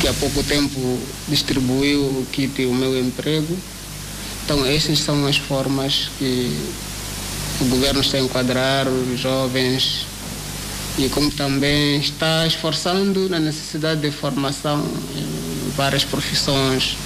[0.00, 0.98] que há pouco tempo
[1.28, 3.56] distribuiu o kit O Meu Emprego.
[4.48, 6.58] Então essas são as formas que
[7.60, 10.06] o governo está a enquadrar os jovens
[10.96, 14.82] e como também está esforçando na necessidade de formação
[15.14, 16.96] em várias profissões,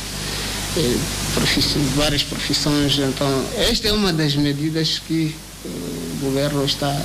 [1.97, 2.97] várias profissões.
[3.01, 5.35] Então, esta é uma das medidas que
[5.65, 6.97] o governo está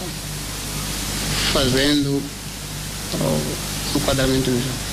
[1.51, 2.21] fazendo
[3.11, 3.41] para o
[3.95, 4.86] enquadramento dos jovens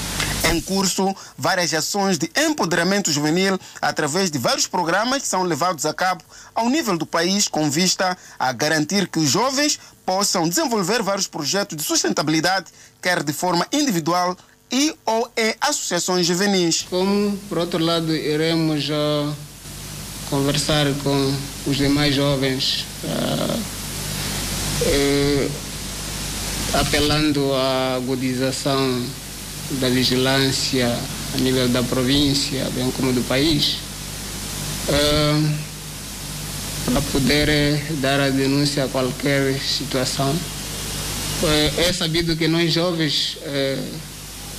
[0.53, 5.95] em curso várias ações de empoderamento juvenil através de vários programas que são levados a
[5.95, 6.23] cabo
[6.55, 11.77] ao nível do país com vista a garantir que os jovens possam desenvolver vários projetos
[11.77, 12.67] de sustentabilidade,
[13.01, 14.37] quer de forma individual
[14.71, 16.87] e ou em associações juvenis.
[16.91, 19.35] Como, por outro lado, iremos uh,
[20.29, 21.35] conversar com
[21.67, 23.61] os demais jovens, uh,
[24.83, 25.51] uh,
[26.75, 29.05] apelando à agudização
[29.73, 30.87] da vigilância
[31.35, 33.77] a nível da província, bem como do país,
[36.85, 40.35] para poder dar a denúncia a qualquer situação.
[41.79, 43.39] É sabido que nós jovens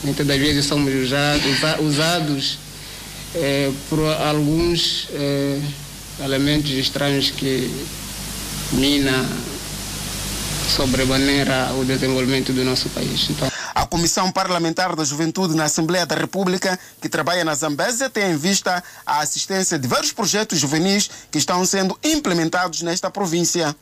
[0.04, 0.94] muitas das vezes somos
[1.80, 2.58] usados
[3.90, 5.08] por alguns
[6.24, 7.70] elementos estranhos que
[8.74, 9.26] mina
[10.76, 13.28] sobremaneira o desenvolvimento do nosso país.
[13.30, 18.32] Então, a Comissão Parlamentar da Juventude na Assembleia da República, que trabalha na Zambésia, tem
[18.32, 23.76] em vista a assistência de vários projetos juvenis que estão sendo implementados nesta província.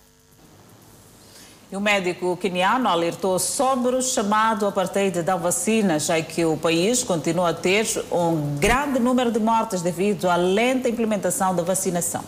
[1.71, 7.03] E o médico queniano alertou sobre o chamado apartheid da vacina, já que o país
[7.03, 12.23] continua a ter um grande número de mortes devido à lenta implementação da vacinação.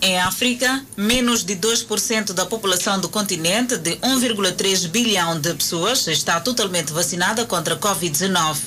[0.00, 6.38] Em África, menos de 2% da população do continente, de 1,3 bilhão de pessoas, está
[6.38, 8.58] totalmente vacinada contra a Covid-19.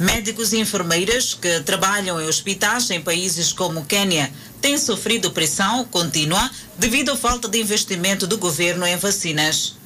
[0.00, 4.32] Médicos e enfermeiras que trabalham em hospitais em países como Quênia
[4.62, 9.76] têm sofrido pressão contínua devido à falta de investimento do governo em vacinas.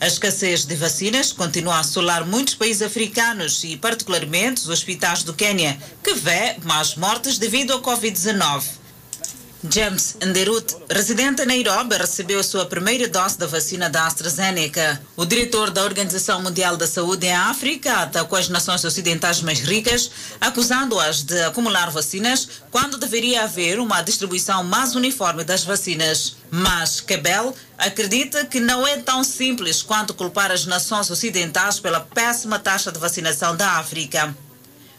[0.00, 5.32] A escassez de vacinas continua a assolar muitos países africanos e, particularmente, os hospitais do
[5.32, 8.78] Quênia, que vê mais mortes devido ao Covid-19.
[9.68, 15.00] James Nderut, residente em Nairobi, recebeu a sua primeira dose da vacina da AstraZeneca.
[15.16, 20.12] O diretor da Organização Mundial da Saúde em África atacou as nações ocidentais mais ricas,
[20.40, 26.36] acusando-as de acumular vacinas quando deveria haver uma distribuição mais uniforme das vacinas.
[26.50, 32.60] Mas Kebel acredita que não é tão simples quanto culpar as nações ocidentais pela péssima
[32.60, 34.34] taxa de vacinação da África.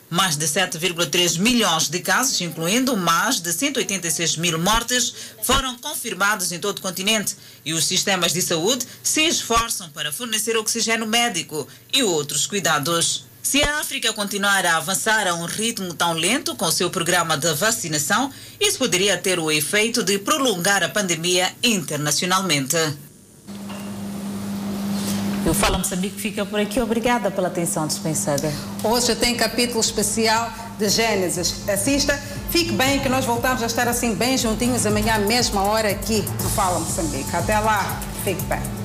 [0.09, 6.59] Mais de 7,3 milhões de casos, incluindo mais de 186 mil mortes, foram confirmados em
[6.59, 12.01] todo o continente e os sistemas de saúde se esforçam para fornecer oxigênio médico e
[12.01, 13.25] outros cuidados.
[13.43, 17.53] Se a África continuar a avançar a um ritmo tão lento com seu programa de
[17.53, 22.77] vacinação, isso poderia ter o efeito de prolongar a pandemia internacionalmente.
[25.45, 26.79] O Fala Moçambique fica por aqui.
[26.79, 28.51] Obrigada pela atenção dispensada.
[28.83, 31.67] Hoje tem capítulo especial de Gênesis.
[31.67, 32.19] Assista,
[32.49, 36.49] fique bem que nós voltamos a estar assim bem juntinhos amanhã, mesma hora aqui no
[36.49, 37.35] Fala Moçambique.
[37.35, 38.78] Até lá, fique bem.